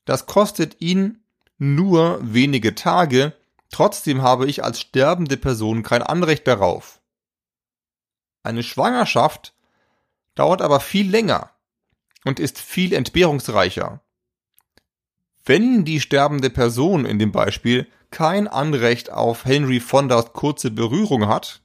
Das 0.04 0.26
kostet 0.26 0.80
ihn 0.80 1.24
nur 1.58 2.20
wenige 2.22 2.74
Tage, 2.74 3.35
trotzdem 3.70 4.22
habe 4.22 4.46
ich 4.46 4.64
als 4.64 4.80
sterbende 4.80 5.36
Person 5.36 5.82
kein 5.82 6.02
Anrecht 6.02 6.46
darauf. 6.46 7.00
Eine 8.42 8.62
Schwangerschaft 8.62 9.54
dauert 10.34 10.62
aber 10.62 10.80
viel 10.80 11.10
länger 11.10 11.50
und 12.24 12.40
ist 12.40 12.60
viel 12.60 12.92
entbehrungsreicher. 12.92 14.00
Wenn 15.44 15.84
die 15.84 16.00
sterbende 16.00 16.50
Person 16.50 17.04
in 17.04 17.18
dem 17.18 17.32
Beispiel 17.32 17.88
kein 18.10 18.48
Anrecht 18.48 19.10
auf 19.10 19.44
Henry 19.44 19.80
Fondas 19.80 20.32
kurze 20.32 20.70
Berührung 20.70 21.28
hat, 21.28 21.62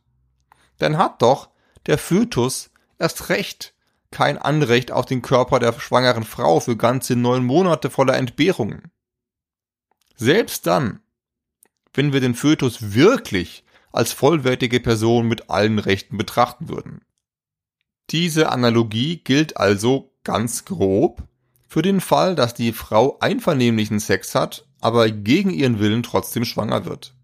dann 0.78 0.98
hat 0.98 1.22
doch 1.22 1.50
der 1.86 1.98
Fötus 1.98 2.72
erst 3.00 3.30
recht 3.30 3.74
kein 4.12 4.38
Anrecht 4.38 4.92
auf 4.92 5.06
den 5.06 5.22
Körper 5.22 5.60
der 5.60 5.74
schwangeren 5.80 6.26
Frau 6.26 6.60
für 6.60 6.76
ganze 6.76 7.16
neun 7.16 7.46
Monate 7.46 7.90
voller 7.90 8.18
Entbehrungen. 8.18 8.92
Selbst 10.16 10.68
dann, 10.68 11.00
wenn 11.94 12.14
wir 12.14 12.20
den 12.22 12.36
Fötus 12.36 12.94
wirklich 12.94 13.64
als 13.92 14.14
vollwertige 14.14 14.80
Person 14.80 15.28
mit 15.28 15.50
allen 15.50 15.80
Rechten 15.80 16.18
betrachten 16.18 16.70
würden. 16.70 17.02
Diese 18.10 18.50
Analogie 18.50 19.18
gilt 19.18 19.58
also 19.58 20.14
ganz 20.24 20.66
grob 20.66 21.24
für 21.68 21.82
den 21.82 22.02
Fall, 22.02 22.36
dass 22.36 22.54
die 22.54 22.74
Frau 22.74 23.18
einvernehmlichen 23.20 24.00
Sex 24.00 24.36
hat, 24.36 24.68
aber 24.82 25.10
gegen 25.10 25.52
ihren 25.52 25.80
Willen 25.80 26.04
trotzdem 26.04 26.44
schwanger 26.44 26.86
wird. 26.86 27.16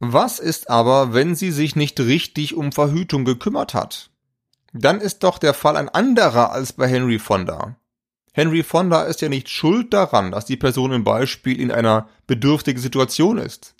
Was 0.00 0.40
ist 0.40 0.68
aber, 0.68 1.14
wenn 1.14 1.36
sie 1.36 1.52
sich 1.52 1.76
nicht 1.76 2.00
richtig 2.00 2.54
um 2.54 2.72
Verhütung 2.72 3.24
gekümmert 3.24 3.72
hat? 3.72 4.10
Dann 4.72 5.00
ist 5.00 5.20
doch 5.20 5.38
der 5.38 5.54
Fall 5.54 5.76
ein 5.76 5.88
anderer 5.88 6.50
als 6.50 6.72
bei 6.72 6.88
Henry 6.88 7.20
Fonda. 7.20 7.76
Henry 8.32 8.62
Fonda 8.62 9.02
ist 9.02 9.20
ja 9.20 9.28
nicht 9.28 9.48
schuld 9.50 9.92
daran, 9.92 10.30
dass 10.32 10.46
die 10.46 10.56
Person 10.56 10.92
im 10.92 11.04
Beispiel 11.04 11.60
in 11.60 11.70
einer 11.70 12.08
bedürftigen 12.26 12.80
Situation 12.80 13.38
ist. 13.38 13.74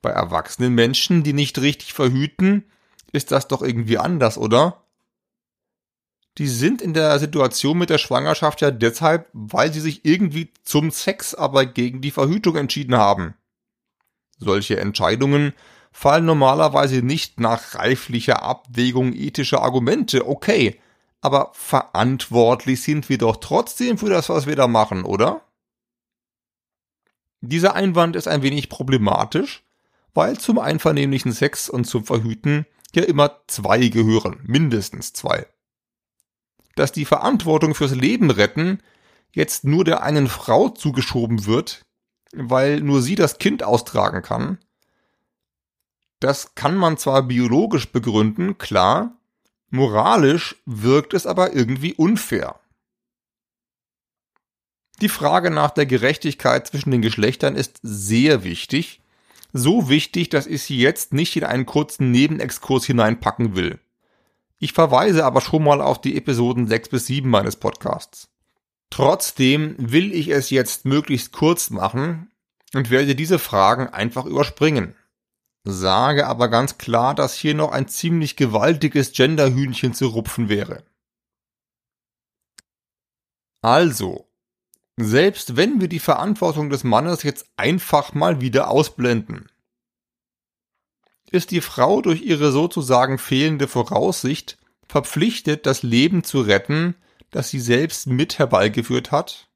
Bei 0.00 0.10
erwachsenen 0.10 0.74
Menschen, 0.74 1.22
die 1.22 1.32
nicht 1.32 1.60
richtig 1.60 1.94
verhüten, 1.94 2.64
ist 3.12 3.30
das 3.30 3.46
doch 3.46 3.62
irgendwie 3.62 3.98
anders, 3.98 4.36
oder? 4.36 4.82
Die 6.38 6.48
sind 6.48 6.82
in 6.82 6.94
der 6.94 7.18
Situation 7.18 7.78
mit 7.78 7.90
der 7.90 7.98
Schwangerschaft 7.98 8.60
ja 8.62 8.70
deshalb, 8.70 9.28
weil 9.32 9.72
sie 9.72 9.80
sich 9.80 10.04
irgendwie 10.04 10.52
zum 10.64 10.90
Sex 10.90 11.34
aber 11.34 11.66
gegen 11.66 12.00
die 12.00 12.10
Verhütung 12.10 12.56
entschieden 12.56 12.96
haben. 12.96 13.34
Solche 14.38 14.80
Entscheidungen 14.80 15.52
fallen 15.92 16.24
normalerweise 16.24 17.02
nicht 17.02 17.38
nach 17.38 17.74
reiflicher 17.74 18.42
Abwägung 18.42 19.12
ethischer 19.12 19.62
Argumente, 19.62 20.26
okay, 20.26 20.80
aber 21.22 21.52
verantwortlich 21.54 22.82
sind 22.82 23.08
wir 23.08 23.16
doch 23.16 23.36
trotzdem 23.36 23.96
für 23.96 24.10
das, 24.10 24.28
was 24.28 24.46
wir 24.46 24.56
da 24.56 24.66
machen, 24.66 25.04
oder? 25.04 25.40
Dieser 27.40 27.74
Einwand 27.74 28.16
ist 28.16 28.28
ein 28.28 28.42
wenig 28.42 28.68
problematisch, 28.68 29.62
weil 30.14 30.38
zum 30.38 30.58
einvernehmlichen 30.58 31.32
Sex 31.32 31.70
und 31.70 31.84
zum 31.84 32.04
Verhüten 32.04 32.66
ja 32.94 33.04
immer 33.04 33.40
zwei 33.46 33.88
gehören, 33.88 34.40
mindestens 34.42 35.12
zwei. 35.12 35.46
Dass 36.74 36.92
die 36.92 37.04
Verantwortung 37.04 37.74
fürs 37.74 37.94
Leben 37.94 38.30
retten 38.30 38.82
jetzt 39.30 39.64
nur 39.64 39.84
der 39.84 40.02
einen 40.02 40.26
Frau 40.26 40.68
zugeschoben 40.68 41.46
wird, 41.46 41.86
weil 42.34 42.80
nur 42.80 43.00
sie 43.00 43.14
das 43.14 43.38
Kind 43.38 43.62
austragen 43.62 44.22
kann. 44.22 44.58
Das 46.18 46.54
kann 46.54 46.76
man 46.76 46.98
zwar 46.98 47.22
biologisch 47.22 47.90
begründen, 47.90 48.58
klar, 48.58 49.16
moralisch 49.72 50.56
wirkt 50.66 51.14
es 51.14 51.26
aber 51.26 51.54
irgendwie 51.54 51.94
unfair. 51.94 52.60
Die 55.00 55.08
Frage 55.08 55.50
nach 55.50 55.70
der 55.70 55.86
Gerechtigkeit 55.86 56.66
zwischen 56.66 56.90
den 56.90 57.02
Geschlechtern 57.02 57.56
ist 57.56 57.80
sehr 57.82 58.44
wichtig, 58.44 59.00
so 59.52 59.88
wichtig, 59.88 60.28
dass 60.28 60.46
ich 60.46 60.62
sie 60.62 60.78
jetzt 60.78 61.12
nicht 61.12 61.36
in 61.36 61.44
einen 61.44 61.66
kurzen 61.66 62.10
Nebenexkurs 62.10 62.84
hineinpacken 62.84 63.56
will. 63.56 63.80
Ich 64.58 64.72
verweise 64.72 65.24
aber 65.24 65.40
schon 65.40 65.64
mal 65.64 65.80
auf 65.80 66.00
die 66.00 66.16
Episoden 66.16 66.68
6 66.68 66.90
bis 66.90 67.06
7 67.06 67.28
meines 67.28 67.56
Podcasts. 67.56 68.28
Trotzdem 68.90 69.74
will 69.78 70.12
ich 70.12 70.28
es 70.28 70.50
jetzt 70.50 70.84
möglichst 70.84 71.32
kurz 71.32 71.70
machen 71.70 72.30
und 72.74 72.90
werde 72.90 73.14
diese 73.14 73.38
Fragen 73.38 73.88
einfach 73.88 74.24
überspringen. 74.24 74.94
Sage 75.64 76.26
aber 76.26 76.48
ganz 76.48 76.78
klar, 76.78 77.14
dass 77.14 77.34
hier 77.34 77.54
noch 77.54 77.70
ein 77.70 77.86
ziemlich 77.86 78.36
gewaltiges 78.36 79.12
Genderhühnchen 79.12 79.94
zu 79.94 80.08
rupfen 80.08 80.48
wäre. 80.48 80.84
Also, 83.60 84.28
selbst 84.96 85.56
wenn 85.56 85.80
wir 85.80 85.88
die 85.88 86.00
Verantwortung 86.00 86.68
des 86.68 86.82
Mannes 86.82 87.22
jetzt 87.22 87.46
einfach 87.56 88.12
mal 88.12 88.40
wieder 88.40 88.68
ausblenden, 88.68 89.50
ist 91.30 91.52
die 91.52 91.60
Frau 91.60 92.02
durch 92.02 92.22
ihre 92.22 92.50
sozusagen 92.50 93.18
fehlende 93.18 93.68
Voraussicht 93.68 94.58
verpflichtet, 94.86 95.64
das 95.64 95.82
Leben 95.82 96.24
zu 96.24 96.40
retten, 96.40 96.96
das 97.30 97.48
sie 97.48 97.60
selbst 97.60 98.06
mit 98.08 98.38
herbeigeführt 98.38 99.10
hat? 99.10 99.48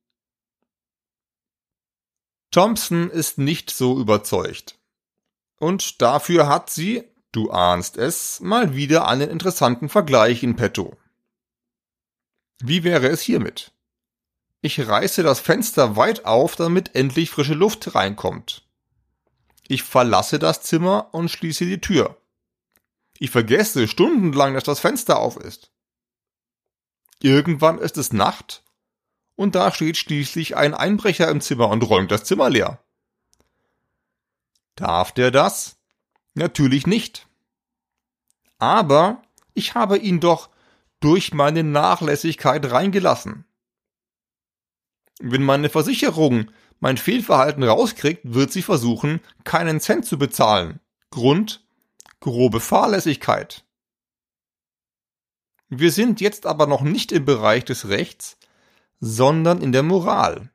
Thompson 2.51 3.11
ist 3.11 3.37
nicht 3.37 3.71
so 3.71 4.01
überzeugt. 4.01 4.75
Und 5.59 6.03
dafür 6.03 6.49
hat 6.49 6.71
sie, 6.71 7.05
du 7.33 7.51
ahnst 7.51 7.97
es, 7.97 8.41
mal 8.41 8.75
wieder 8.75 9.09
einen 9.09 9.31
interessanten 9.31 9.88
Vergleich 9.88 10.42
in 10.42 10.57
petto. 10.57 10.97
Wie 12.61 12.85
wäre 12.85 13.09
es 13.09 13.21
hiermit? 13.21 13.73
Ich 14.61 14.87
reiße 14.87 15.23
das 15.23 15.40
Fenster 15.40 15.97
weit 15.97 16.25
auf, 16.25 16.57
damit 16.57 16.95
endlich 16.95 17.31
frische 17.31 17.55
Luft 17.55 17.95
reinkommt. 17.95 18.66
Ich 19.69 19.83
verlasse 19.83 20.38
das 20.38 20.62
Zimmer 20.62 21.09
und 21.12 21.31
schließe 21.31 21.64
die 21.64 21.81
Tür. 21.81 22.16
Ich 23.19 23.31
vergesse 23.31 23.88
stundenlang, 23.88 24.55
dass 24.55 24.64
das 24.64 24.81
Fenster 24.81 25.19
auf 25.19 25.37
ist. 25.37 25.71
Irgendwann 27.21 27.79
ist 27.79 27.97
es 27.97 28.12
Nacht 28.12 28.62
und 29.37 29.55
da 29.55 29.73
steht 29.73 29.97
schließlich 29.97 30.57
ein 30.57 30.75
Einbrecher 30.75 31.29
im 31.29 31.40
Zimmer 31.40 31.69
und 31.69 31.83
räumt 31.83 32.11
das 32.11 32.25
Zimmer 32.25 32.51
leer. 32.51 32.83
Darf 34.77 35.12
der 35.12 35.31
das? 35.31 35.77
Natürlich 36.35 36.87
nicht. 36.87 37.27
Aber 38.59 39.23
ich 39.55 39.75
habe 39.75 39.99
ihn 39.99 40.21
doch 40.21 40.51
durch 41.01 41.35
meine 41.35 41.62
Nachlässigkeit 41.62 42.71
reingelassen. 42.71 43.45
Wenn 45.19 45.43
meine 45.43 45.69
Versicherung 45.69 46.51
mein 46.79 46.99
Fehlverhalten 46.99 47.62
rauskriegt, 47.62 48.21
wird 48.25 48.53
sie 48.53 48.62
versuchen, 48.62 49.21
keinen 49.45 49.81
Cent 49.81 50.05
zu 50.05 50.19
bezahlen. 50.19 50.81
Grund 51.11 51.67
grobe 52.21 52.61
Fahrlässigkeit. 52.61 53.65
Wir 55.69 55.91
sind 55.91 56.21
jetzt 56.21 56.47
aber 56.47 56.67
noch 56.67 56.83
nicht 56.83 57.12
im 57.12 57.25
Bereich 57.25 57.65
des 57.65 57.89
Rechts, 57.89 58.39
sondern 59.01 59.61
in 59.61 59.73
der 59.73 59.83
Moral. 59.83 60.51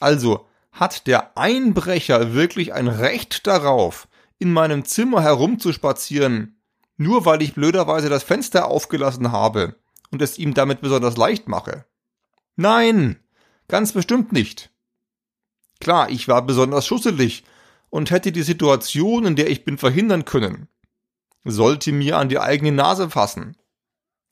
Also 0.00 0.47
hat 0.78 1.06
der 1.06 1.36
Einbrecher 1.36 2.34
wirklich 2.34 2.72
ein 2.72 2.88
Recht 2.88 3.46
darauf, 3.46 4.08
in 4.38 4.52
meinem 4.52 4.84
Zimmer 4.84 5.22
herumzuspazieren, 5.22 6.60
nur 6.96 7.24
weil 7.24 7.42
ich 7.42 7.54
blöderweise 7.54 8.08
das 8.08 8.22
Fenster 8.22 8.66
aufgelassen 8.66 9.32
habe 9.32 9.76
und 10.10 10.22
es 10.22 10.38
ihm 10.38 10.54
damit 10.54 10.80
besonders 10.80 11.16
leicht 11.16 11.48
mache? 11.48 11.84
Nein, 12.56 13.18
ganz 13.68 13.92
bestimmt 13.92 14.32
nicht. 14.32 14.70
Klar, 15.80 16.10
ich 16.10 16.28
war 16.28 16.42
besonders 16.42 16.86
schusselig 16.86 17.44
und 17.90 18.10
hätte 18.10 18.32
die 18.32 18.42
Situation, 18.42 19.24
in 19.24 19.36
der 19.36 19.50
ich 19.50 19.64
bin, 19.64 19.78
verhindern 19.78 20.24
können. 20.24 20.68
Sollte 21.44 21.92
mir 21.92 22.18
an 22.18 22.28
die 22.28 22.38
eigene 22.38 22.72
Nase 22.72 23.10
fassen 23.10 23.56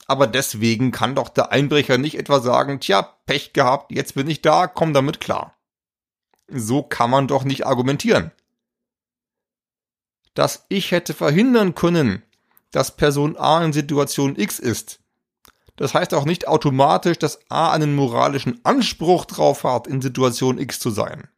aber 0.06 0.26
deswegen 0.26 0.92
kann 0.92 1.14
doch 1.14 1.28
der 1.28 1.50
Einbrecher 1.50 1.98
nicht 1.98 2.16
etwa 2.16 2.40
sagen, 2.40 2.80
tja, 2.80 3.02
Pech 3.26 3.52
gehabt, 3.52 3.90
jetzt 3.90 4.14
bin 4.14 4.28
ich 4.30 4.40
da, 4.40 4.66
komm 4.68 4.92
damit 4.92 5.20
klar. 5.20 5.55
So 6.48 6.82
kann 6.82 7.10
man 7.10 7.28
doch 7.28 7.44
nicht 7.44 7.66
argumentieren. 7.66 8.30
Dass 10.34 10.66
ich 10.68 10.92
hätte 10.92 11.14
verhindern 11.14 11.74
können, 11.74 12.22
dass 12.70 12.96
Person 12.96 13.36
A 13.36 13.64
in 13.64 13.72
Situation 13.72 14.36
X 14.36 14.58
ist. 14.58 15.00
Das 15.76 15.94
heißt 15.94 16.14
auch 16.14 16.24
nicht 16.24 16.48
automatisch, 16.48 17.18
dass 17.18 17.38
A 17.50 17.70
einen 17.72 17.94
moralischen 17.94 18.64
Anspruch 18.64 19.24
drauf 19.24 19.64
hat, 19.64 19.86
in 19.86 20.00
Situation 20.00 20.58
X 20.58 20.78
zu 20.78 20.90
sein. 20.90 21.28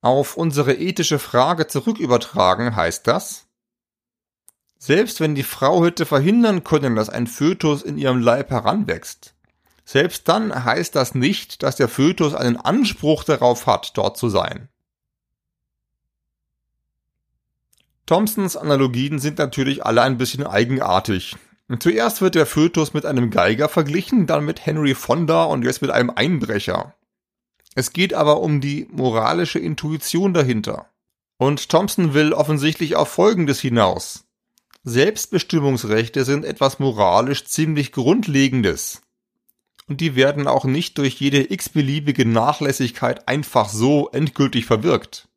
Auf 0.00 0.36
unsere 0.36 0.74
ethische 0.74 1.18
Frage 1.18 1.66
zurückübertragen 1.66 2.76
heißt 2.76 3.06
das, 3.06 3.46
selbst 4.78 5.20
wenn 5.20 5.34
die 5.34 5.42
Frau 5.42 5.84
hätte 5.84 6.06
verhindern 6.06 6.62
können, 6.62 6.94
dass 6.94 7.10
ein 7.10 7.26
Fötus 7.26 7.82
in 7.82 7.98
ihrem 7.98 8.20
Leib 8.20 8.50
heranwächst, 8.50 9.34
selbst 9.90 10.28
dann 10.28 10.66
heißt 10.66 10.94
das 10.94 11.14
nicht, 11.14 11.62
dass 11.62 11.76
der 11.76 11.88
Fötus 11.88 12.34
einen 12.34 12.58
Anspruch 12.58 13.24
darauf 13.24 13.66
hat, 13.66 13.96
dort 13.96 14.18
zu 14.18 14.28
sein. 14.28 14.68
Thompsons 18.04 18.58
Analogien 18.58 19.18
sind 19.18 19.38
natürlich 19.38 19.86
alle 19.86 20.02
ein 20.02 20.18
bisschen 20.18 20.46
eigenartig. 20.46 21.36
Zuerst 21.78 22.20
wird 22.20 22.34
der 22.34 22.44
Fötus 22.44 22.92
mit 22.92 23.06
einem 23.06 23.30
Geiger 23.30 23.70
verglichen, 23.70 24.26
dann 24.26 24.44
mit 24.44 24.66
Henry 24.66 24.94
Fonda 24.94 25.44
und 25.44 25.64
jetzt 25.64 25.80
mit 25.80 25.90
einem 25.90 26.10
Einbrecher. 26.10 26.94
Es 27.74 27.94
geht 27.94 28.12
aber 28.12 28.40
um 28.40 28.60
die 28.60 28.88
moralische 28.90 29.58
Intuition 29.58 30.34
dahinter. 30.34 30.90
Und 31.38 31.70
Thompson 31.70 32.12
will 32.12 32.34
offensichtlich 32.34 32.94
auf 32.94 33.08
Folgendes 33.08 33.58
hinaus. 33.60 34.26
Selbstbestimmungsrechte 34.84 36.26
sind 36.26 36.44
etwas 36.44 36.78
moralisch 36.78 37.46
ziemlich 37.46 37.92
Grundlegendes. 37.92 39.00
Und 39.88 40.02
die 40.02 40.14
werden 40.14 40.46
auch 40.46 40.64
nicht 40.64 40.98
durch 40.98 41.14
jede 41.14 41.50
x-beliebige 41.50 42.26
Nachlässigkeit 42.26 43.26
einfach 43.26 43.70
so 43.70 44.10
endgültig 44.10 44.66
verwirkt. 44.66 45.28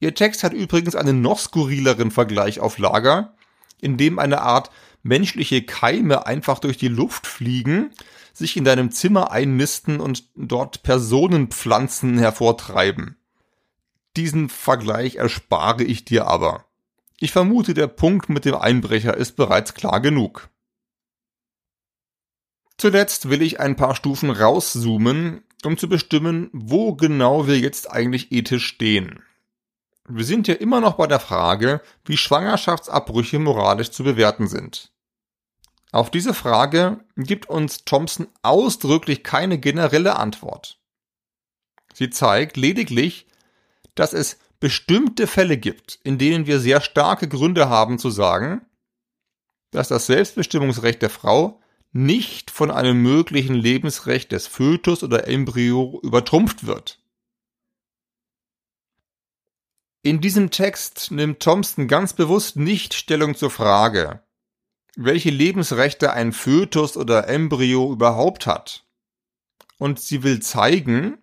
Ihr 0.00 0.14
Text 0.14 0.42
hat 0.42 0.52
übrigens 0.52 0.94
einen 0.94 1.22
noch 1.22 1.38
skurrileren 1.38 2.10
Vergleich 2.10 2.60
auf 2.60 2.78
Lager, 2.78 3.34
in 3.80 3.96
dem 3.96 4.18
eine 4.18 4.42
Art 4.42 4.70
menschliche 5.02 5.62
Keime 5.62 6.26
einfach 6.26 6.58
durch 6.58 6.76
die 6.76 6.88
Luft 6.88 7.26
fliegen, 7.26 7.92
sich 8.34 8.56
in 8.56 8.64
deinem 8.64 8.90
Zimmer 8.90 9.30
einnisten 9.30 10.00
und 10.00 10.24
dort 10.34 10.82
Personenpflanzen 10.82 12.18
hervortreiben. 12.18 13.16
Diesen 14.16 14.48
Vergleich 14.48 15.16
erspare 15.16 15.84
ich 15.84 16.04
dir 16.04 16.26
aber. 16.26 16.66
Ich 17.18 17.32
vermute, 17.32 17.72
der 17.72 17.86
Punkt 17.86 18.28
mit 18.28 18.44
dem 18.44 18.56
Einbrecher 18.56 19.16
ist 19.16 19.36
bereits 19.36 19.72
klar 19.72 20.00
genug. 20.00 20.50
Zuletzt 22.78 23.30
will 23.30 23.42
ich 23.42 23.58
ein 23.58 23.76
paar 23.76 23.94
Stufen 23.94 24.30
rauszoomen, 24.30 25.42
um 25.64 25.78
zu 25.78 25.88
bestimmen, 25.88 26.50
wo 26.52 26.94
genau 26.94 27.46
wir 27.46 27.58
jetzt 27.58 27.90
eigentlich 27.90 28.32
ethisch 28.32 28.66
stehen. 28.66 29.22
Wir 30.08 30.24
sind 30.24 30.46
ja 30.46 30.54
immer 30.54 30.80
noch 30.80 30.94
bei 30.94 31.06
der 31.06 31.18
Frage, 31.18 31.80
wie 32.04 32.16
Schwangerschaftsabbrüche 32.16 33.38
moralisch 33.38 33.90
zu 33.90 34.04
bewerten 34.04 34.46
sind. 34.46 34.92
Auf 35.90 36.10
diese 36.10 36.34
Frage 36.34 37.00
gibt 37.16 37.48
uns 37.48 37.84
Thompson 37.84 38.28
ausdrücklich 38.42 39.24
keine 39.24 39.58
generelle 39.58 40.16
Antwort. 40.16 40.78
Sie 41.94 42.10
zeigt 42.10 42.56
lediglich, 42.56 43.26
dass 43.94 44.12
es 44.12 44.38
bestimmte 44.60 45.26
Fälle 45.26 45.56
gibt, 45.56 45.98
in 46.04 46.18
denen 46.18 46.46
wir 46.46 46.60
sehr 46.60 46.80
starke 46.80 47.28
Gründe 47.28 47.68
haben 47.68 47.98
zu 47.98 48.10
sagen, 48.10 48.60
dass 49.70 49.88
das 49.88 50.06
Selbstbestimmungsrecht 50.06 51.02
der 51.02 51.10
Frau 51.10 51.60
nicht 51.96 52.50
von 52.50 52.70
einem 52.70 53.02
möglichen 53.02 53.54
Lebensrecht 53.54 54.30
des 54.32 54.46
Fötus 54.46 55.02
oder 55.02 55.26
Embryo 55.26 55.98
übertrumpft 56.02 56.66
wird. 56.66 57.00
In 60.02 60.20
diesem 60.20 60.50
Text 60.50 61.10
nimmt 61.10 61.40
Thompson 61.40 61.88
ganz 61.88 62.12
bewusst 62.12 62.56
nicht 62.56 62.94
Stellung 62.94 63.34
zur 63.34 63.50
Frage, 63.50 64.22
welche 64.94 65.30
Lebensrechte 65.30 66.12
ein 66.12 66.32
Fötus 66.32 66.96
oder 66.96 67.28
Embryo 67.28 67.92
überhaupt 67.92 68.46
hat. 68.46 68.84
Und 69.78 69.98
sie 69.98 70.22
will 70.22 70.40
zeigen, 70.40 71.18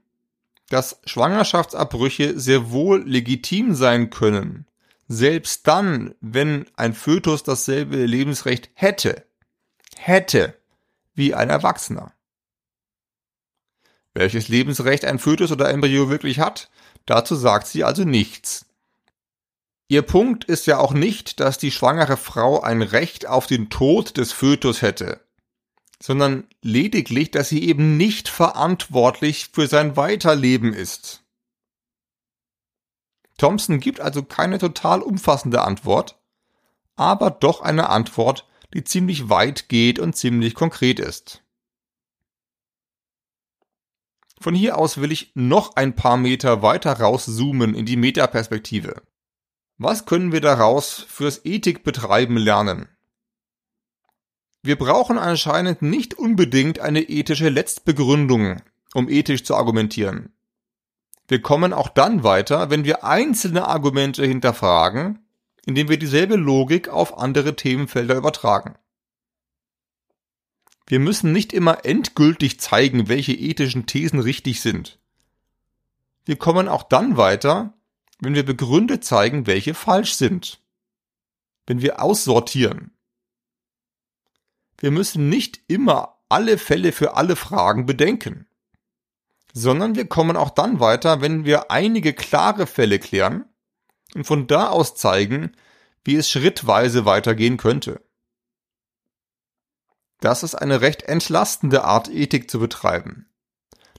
dass 0.69 0.99
Schwangerschaftsabbrüche 1.05 2.39
sehr 2.39 2.71
wohl 2.71 3.03
legitim 3.07 3.75
sein 3.75 4.09
können, 4.09 4.65
selbst 5.07 5.67
dann, 5.67 6.15
wenn 6.19 6.65
ein 6.75 6.93
Fötus 6.93 7.43
dasselbe 7.43 8.05
Lebensrecht 8.05 8.69
hätte, 8.73 9.23
hätte, 9.95 10.55
wie 11.13 11.34
ein 11.34 11.49
Erwachsener. 11.49 12.13
Welches 14.13 14.47
Lebensrecht 14.47 15.06
ein 15.06 15.19
Fötus 15.19 15.52
oder 15.52 15.69
Embryo 15.69 16.10
wirklich 16.10 16.39
hat, 16.39 16.69
dazu 17.06 17.36
sagt 17.36 17.67
sie 17.67 17.84
also 17.84 18.04
nichts. 18.04 18.65
Ihr 19.88 20.02
Punkt 20.02 20.45
ist 20.45 20.65
ja 20.65 20.78
auch 20.78 20.93
nicht, 20.93 21.39
dass 21.39 21.58
die 21.58 21.71
schwangere 21.71 22.17
Frau 22.17 22.62
ein 22.62 22.82
Recht 22.82 23.28
auf 23.28 23.47
den 23.47 23.69
Tod 23.69 24.17
des 24.17 24.32
Fötus 24.32 24.82
hätte, 24.82 25.19
sondern 26.02 26.47
lediglich, 26.62 27.32
dass 27.32 27.49
sie 27.49 27.63
eben 27.63 27.97
nicht 27.97 28.30
verantwortlich 28.30 29.49
für 29.54 29.67
sein 29.67 29.95
Weiterleben 29.97 30.73
ist. 30.73 31.23
Thompson 33.38 33.80
gibt 33.80 33.99
also 33.99 34.23
keine 34.23 34.58
total 34.58 35.02
umfassende 35.02 35.62
Antwort, 35.62 36.19
aber 36.95 37.32
doch 37.32 37.62
eine 37.62 37.89
Antwort, 37.89 38.47
die 38.73 38.83
ziemlich 38.83 39.29
weit 39.29 39.69
geht 39.69 39.99
und 39.99 40.15
ziemlich 40.15 40.55
konkret 40.55 40.99
ist. 40.99 41.43
Von 44.39 44.55
hier 44.55 44.77
aus 44.77 44.99
will 44.99 45.12
ich 45.12 45.31
noch 45.36 45.75
ein 45.75 45.95
paar 45.95 46.17
Meter 46.17 46.62
weiter 46.62 46.99
rauszoomen 46.99 47.75
in 47.75 47.86
die 47.86 47.95
Metaperspektive. 47.95 49.01
Was 49.77 50.05
können 50.05 50.31
wir 50.31 50.41
daraus 50.41 51.05
fürs 51.07 51.45
Ethikbetreiben 51.45 52.38
lernen? 52.38 52.89
Wir 54.62 54.77
brauchen 54.77 55.17
anscheinend 55.17 55.81
nicht 55.81 56.13
unbedingt 56.13 56.79
eine 56.79 57.01
ethische 57.01 57.49
Letztbegründung, 57.49 58.62
um 58.93 59.09
ethisch 59.09 59.43
zu 59.43 59.55
argumentieren. 59.55 60.33
Wir 61.27 61.41
kommen 61.41 61.73
auch 61.73 61.89
dann 61.89 62.23
weiter, 62.23 62.69
wenn 62.69 62.83
wir 62.83 63.03
einzelne 63.03 63.67
Argumente 63.67 64.25
hinterfragen, 64.25 65.22
indem 65.65 65.89
wir 65.89 65.97
dieselbe 65.97 66.36
Logik 66.36 66.89
auf 66.89 67.17
andere 67.17 67.56
Themenfelder 67.56 68.15
übertragen. 68.15 68.76
Wir 70.86 70.99
müssen 70.99 71.32
nicht 71.32 71.54
immer 71.54 71.86
endgültig 71.86 72.60
zeigen, 72.60 73.08
welche 73.08 73.34
ethischen 73.34 73.86
Thesen 73.86 74.19
richtig 74.19 74.62
sind. 74.62 74.99
Wir 76.26 76.36
kommen 76.36 76.67
auch 76.67 76.84
dann 76.84 77.17
weiter, 77.17 77.73
wenn 78.19 78.36
wir 78.36 78.45
begründet 78.45 79.04
zeigen, 79.04 79.47
welche 79.47 79.73
falsch 79.73 80.13
sind. 80.13 80.62
Wenn 81.65 81.82
wir 81.82 82.02
aussortieren. 82.02 82.91
Wir 84.78 84.91
müssen 84.91 85.30
nicht 85.30 85.62
immer 85.67 86.17
alle 86.28 86.58
Fälle 86.58 86.91
für 86.91 87.15
alle 87.15 87.38
Fragen 87.38 87.86
bedenken, 87.86 88.47
sondern 89.54 89.95
wir 89.95 90.08
kommen 90.08 90.36
auch 90.36 90.49
dann 90.49 90.80
weiter, 90.80 91.21
wenn 91.21 91.45
wir 91.45 91.71
einige 91.71 92.12
klare 92.13 92.67
Fälle 92.67 92.99
klären 92.99 93.45
und 94.15 94.26
von 94.26 94.47
da 94.47 94.69
aus 94.69 94.95
zeigen, 94.95 95.56
wie 96.04 96.15
es 96.15 96.30
schrittweise 96.30 97.06
weitergehen 97.06 97.58
könnte. 97.58 98.02
Das 100.19 100.43
ist 100.43 100.56
eine 100.56 100.82
recht 100.82 101.04
entlastende 101.04 101.84
Art, 101.84 102.10
Ethik 102.10 102.49
zu 102.49 102.60
betreiben. 102.60 103.28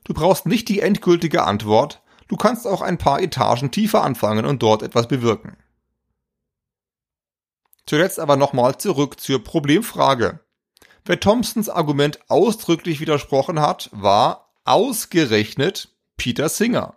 Du 0.04 0.14
brauchst 0.14 0.46
nicht 0.46 0.68
die 0.68 0.80
endgültige 0.80 1.44
Antwort, 1.44 2.02
Du 2.28 2.36
kannst 2.36 2.66
auch 2.66 2.80
ein 2.80 2.98
paar 2.98 3.20
Etagen 3.20 3.70
tiefer 3.70 4.02
anfangen 4.02 4.46
und 4.46 4.62
dort 4.62 4.82
etwas 4.82 5.08
bewirken. 5.08 5.56
Zuletzt 7.86 8.18
aber 8.18 8.36
nochmal 8.36 8.78
zurück 8.78 9.20
zur 9.20 9.44
Problemfrage. 9.44 10.40
Wer 11.04 11.20
Thompsons 11.20 11.68
Argument 11.68 12.18
ausdrücklich 12.30 12.98
widersprochen 13.00 13.60
hat, 13.60 13.90
war 13.92 14.54
ausgerechnet 14.64 15.94
Peter 16.16 16.48
Singer. 16.48 16.94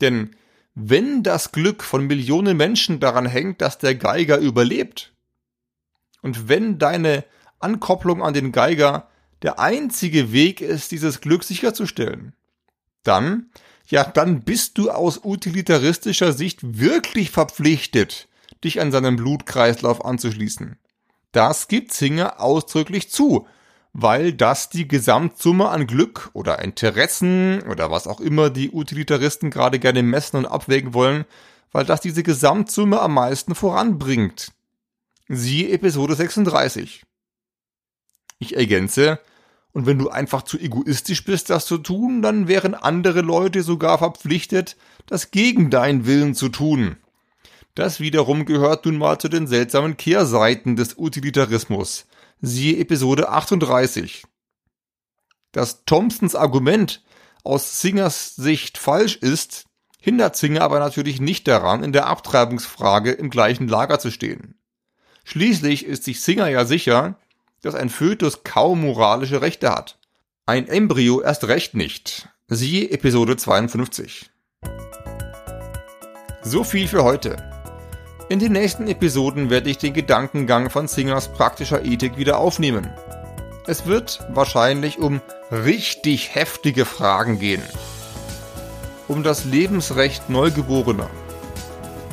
Denn 0.00 0.34
wenn 0.74 1.22
das 1.22 1.52
Glück 1.52 1.82
von 1.82 2.06
Millionen 2.06 2.56
Menschen 2.56 3.00
daran 3.00 3.26
hängt, 3.26 3.60
dass 3.60 3.78
der 3.78 3.94
Geiger 3.94 4.38
überlebt, 4.38 5.12
und 6.22 6.48
wenn 6.48 6.78
deine 6.78 7.24
Ankopplung 7.60 8.22
an 8.22 8.34
den 8.34 8.52
Geiger 8.52 9.08
der 9.42 9.58
einzige 9.58 10.32
Weg 10.32 10.60
ist, 10.60 10.92
dieses 10.92 11.20
Glück 11.20 11.44
sicherzustellen, 11.44 12.34
dann 13.02 13.50
ja, 13.90 14.04
dann 14.04 14.42
bist 14.42 14.78
du 14.78 14.90
aus 14.90 15.20
utilitaristischer 15.24 16.32
Sicht 16.32 16.78
wirklich 16.78 17.30
verpflichtet, 17.30 18.28
dich 18.62 18.80
an 18.80 18.92
seinem 18.92 19.16
Blutkreislauf 19.16 20.04
anzuschließen. 20.04 20.78
Das 21.32 21.66
gibt 21.68 21.92
Singer 21.92 22.40
ausdrücklich 22.40 23.10
zu, 23.10 23.46
weil 23.92 24.32
das 24.32 24.68
die 24.68 24.86
Gesamtsumme 24.86 25.68
an 25.68 25.86
Glück 25.86 26.30
oder 26.32 26.60
Interessen 26.60 27.62
oder 27.62 27.90
was 27.90 28.06
auch 28.06 28.20
immer 28.20 28.50
die 28.50 28.70
Utilitaristen 28.70 29.50
gerade 29.50 29.78
gerne 29.78 30.02
messen 30.02 30.36
und 30.36 30.46
abwägen 30.46 30.94
wollen, 30.94 31.24
weil 31.72 31.84
das 31.84 32.00
diese 32.00 32.22
Gesamtsumme 32.22 33.00
am 33.00 33.14
meisten 33.14 33.54
voranbringt. 33.54 34.52
Siehe 35.28 35.70
Episode 35.70 36.14
36. 36.14 37.04
Ich 38.38 38.56
ergänze, 38.56 39.20
und 39.72 39.86
wenn 39.86 39.98
du 39.98 40.08
einfach 40.08 40.42
zu 40.42 40.58
egoistisch 40.58 41.24
bist, 41.24 41.50
das 41.50 41.66
zu 41.66 41.78
tun, 41.78 42.22
dann 42.22 42.48
wären 42.48 42.74
andere 42.74 43.20
Leute 43.20 43.62
sogar 43.62 43.98
verpflichtet, 43.98 44.76
das 45.06 45.30
gegen 45.30 45.70
deinen 45.70 46.06
Willen 46.06 46.34
zu 46.34 46.48
tun. 46.48 46.96
Das 47.74 48.00
wiederum 48.00 48.46
gehört 48.46 48.84
nun 48.86 48.98
mal 48.98 49.18
zu 49.18 49.28
den 49.28 49.46
seltsamen 49.46 49.96
Kehrseiten 49.96 50.74
des 50.74 50.98
Utilitarismus. 50.98 52.06
Siehe 52.42 52.78
Episode 52.78 53.28
38. 53.28 54.24
Dass 55.52 55.84
Thompsons 55.84 56.34
Argument 56.34 57.02
aus 57.44 57.82
Singers 57.82 58.34
Sicht 58.34 58.78
falsch 58.78 59.16
ist, 59.16 59.66
hindert 60.00 60.36
Singer 60.36 60.62
aber 60.62 60.78
natürlich 60.78 61.20
nicht 61.20 61.46
daran, 61.46 61.84
in 61.84 61.92
der 61.92 62.06
Abtreibungsfrage 62.06 63.12
im 63.12 63.28
gleichen 63.28 63.68
Lager 63.68 63.98
zu 63.98 64.10
stehen. 64.10 64.54
Schließlich 65.24 65.84
ist 65.84 66.04
sich 66.04 66.22
Singer 66.22 66.48
ja 66.48 66.64
sicher, 66.64 67.18
dass 67.60 67.74
ein 67.74 67.90
Fötus 67.90 68.42
kaum 68.42 68.80
moralische 68.80 69.42
Rechte 69.42 69.70
hat. 69.70 69.98
Ein 70.46 70.66
Embryo 70.66 71.20
erst 71.20 71.44
recht 71.44 71.74
nicht. 71.74 72.30
Siehe 72.48 72.90
Episode 72.90 73.36
52. 73.36 74.30
So 76.42 76.64
viel 76.64 76.88
für 76.88 77.04
heute. 77.04 77.59
In 78.30 78.38
den 78.38 78.52
nächsten 78.52 78.86
Episoden 78.86 79.50
werde 79.50 79.70
ich 79.70 79.78
den 79.78 79.92
Gedankengang 79.92 80.70
von 80.70 80.86
Singers 80.86 81.32
praktischer 81.32 81.84
Ethik 81.84 82.16
wieder 82.16 82.38
aufnehmen. 82.38 82.88
Es 83.66 83.86
wird 83.86 84.24
wahrscheinlich 84.28 85.00
um 85.00 85.20
richtig 85.50 86.32
heftige 86.32 86.84
Fragen 86.84 87.40
gehen. 87.40 87.64
Um 89.08 89.24
das 89.24 89.46
Lebensrecht 89.46 90.30
Neugeborener. 90.30 91.10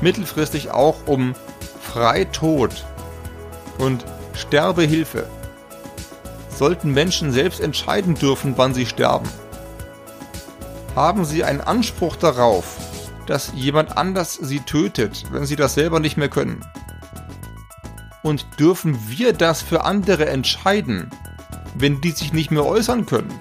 Mittelfristig 0.02 0.72
auch 0.72 1.06
um 1.06 1.36
Freitod 1.82 2.84
und 3.78 4.04
Sterbehilfe 4.34 5.28
sollten 6.50 6.94
Menschen 6.94 7.32
selbst 7.32 7.60
entscheiden 7.60 8.16
dürfen, 8.16 8.56
wann 8.58 8.74
sie 8.74 8.88
sterben. 8.88 9.30
Haben 10.96 11.26
sie 11.26 11.44
einen 11.44 11.62
Anspruch 11.62 12.16
darauf, 12.16 12.87
dass 13.28 13.54
jemand 13.56 13.98
anders 13.98 14.34
sie 14.34 14.60
tötet, 14.62 15.26
wenn 15.32 15.46
sie 15.46 15.56
das 15.56 15.76
selber 15.76 16.00
nicht 16.00 16.18
mehr 16.18 16.30
können? 16.30 16.66
Und 18.24 18.46
dürfen 18.60 18.98
wir 19.08 19.34
das 19.34 19.62
für 19.62 19.84
andere 19.84 20.28
entscheiden, 20.28 21.12
wenn 21.76 22.02
die 22.02 22.12
sich 22.12 22.34
nicht 22.34 22.52
mehr 22.52 22.66
äußern 22.66 23.06
können? 23.06 23.34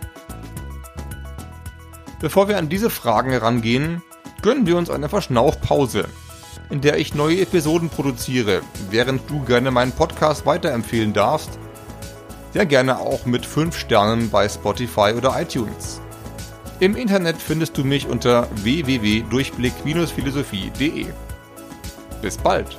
Bevor 2.21 2.49
wir 2.49 2.59
an 2.59 2.69
diese 2.69 2.91
Fragen 2.91 3.31
herangehen, 3.31 4.03
gönnen 4.43 4.67
wir 4.67 4.77
uns 4.77 4.91
eine 4.91 5.09
Verschnaufpause, 5.09 6.09
in 6.71 6.81
der 6.81 6.99
ich 6.99 7.15
neue 7.15 7.41
Episoden 7.41 7.89
produziere, 7.89 8.63
während 8.91 9.29
du 9.31 9.43
gerne 9.45 9.71
meinen 9.71 9.93
Podcast 9.93 10.47
weiterempfehlen 10.47 11.13
darfst 11.13 11.59
sehr 12.57 12.65
gerne 12.65 12.99
auch 12.99 13.27
mit 13.27 13.45
5 13.45 13.79
Sternen 13.79 14.31
bei 14.31 14.49
Spotify 14.49 15.13
oder 15.15 15.39
iTunes. 15.39 16.01
Im 16.79 16.95
Internet 16.95 17.37
findest 17.37 17.79
du 17.79 17.85
mich 17.85 18.07
unter 18.07 18.49
www.durchblick-philosophie.de. 18.57 21.07
Bis 22.21 22.37
bald! 22.37 22.77